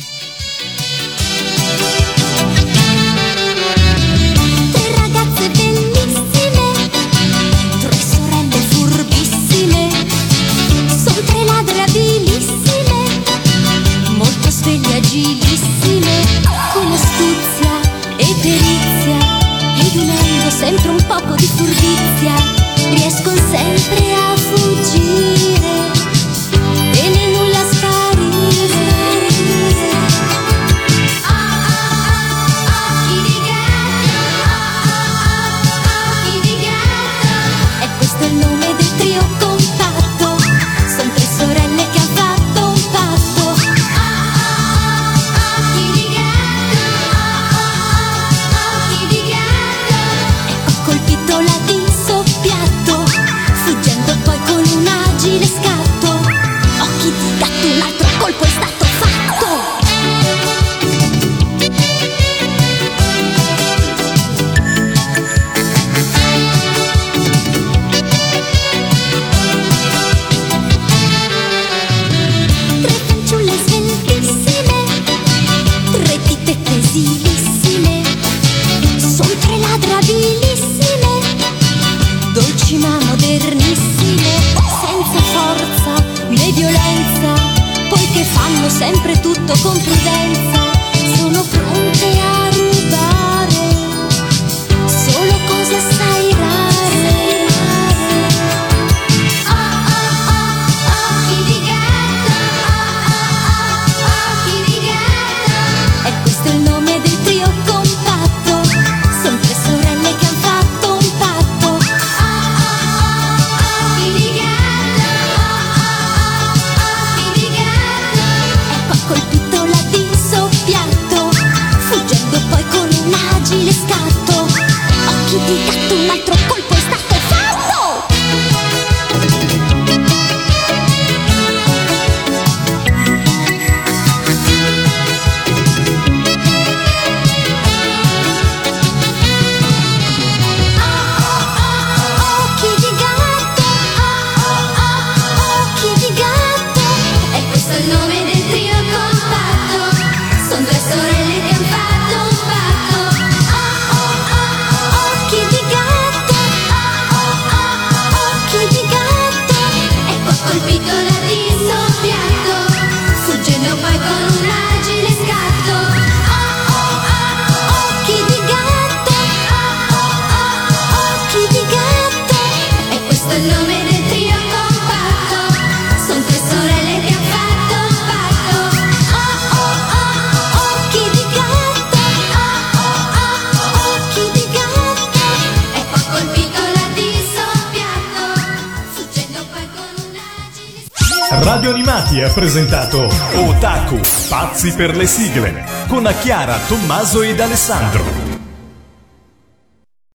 [194.60, 198.19] Pazzi per le sigle, con Chiara, Tommaso ed Alessandro.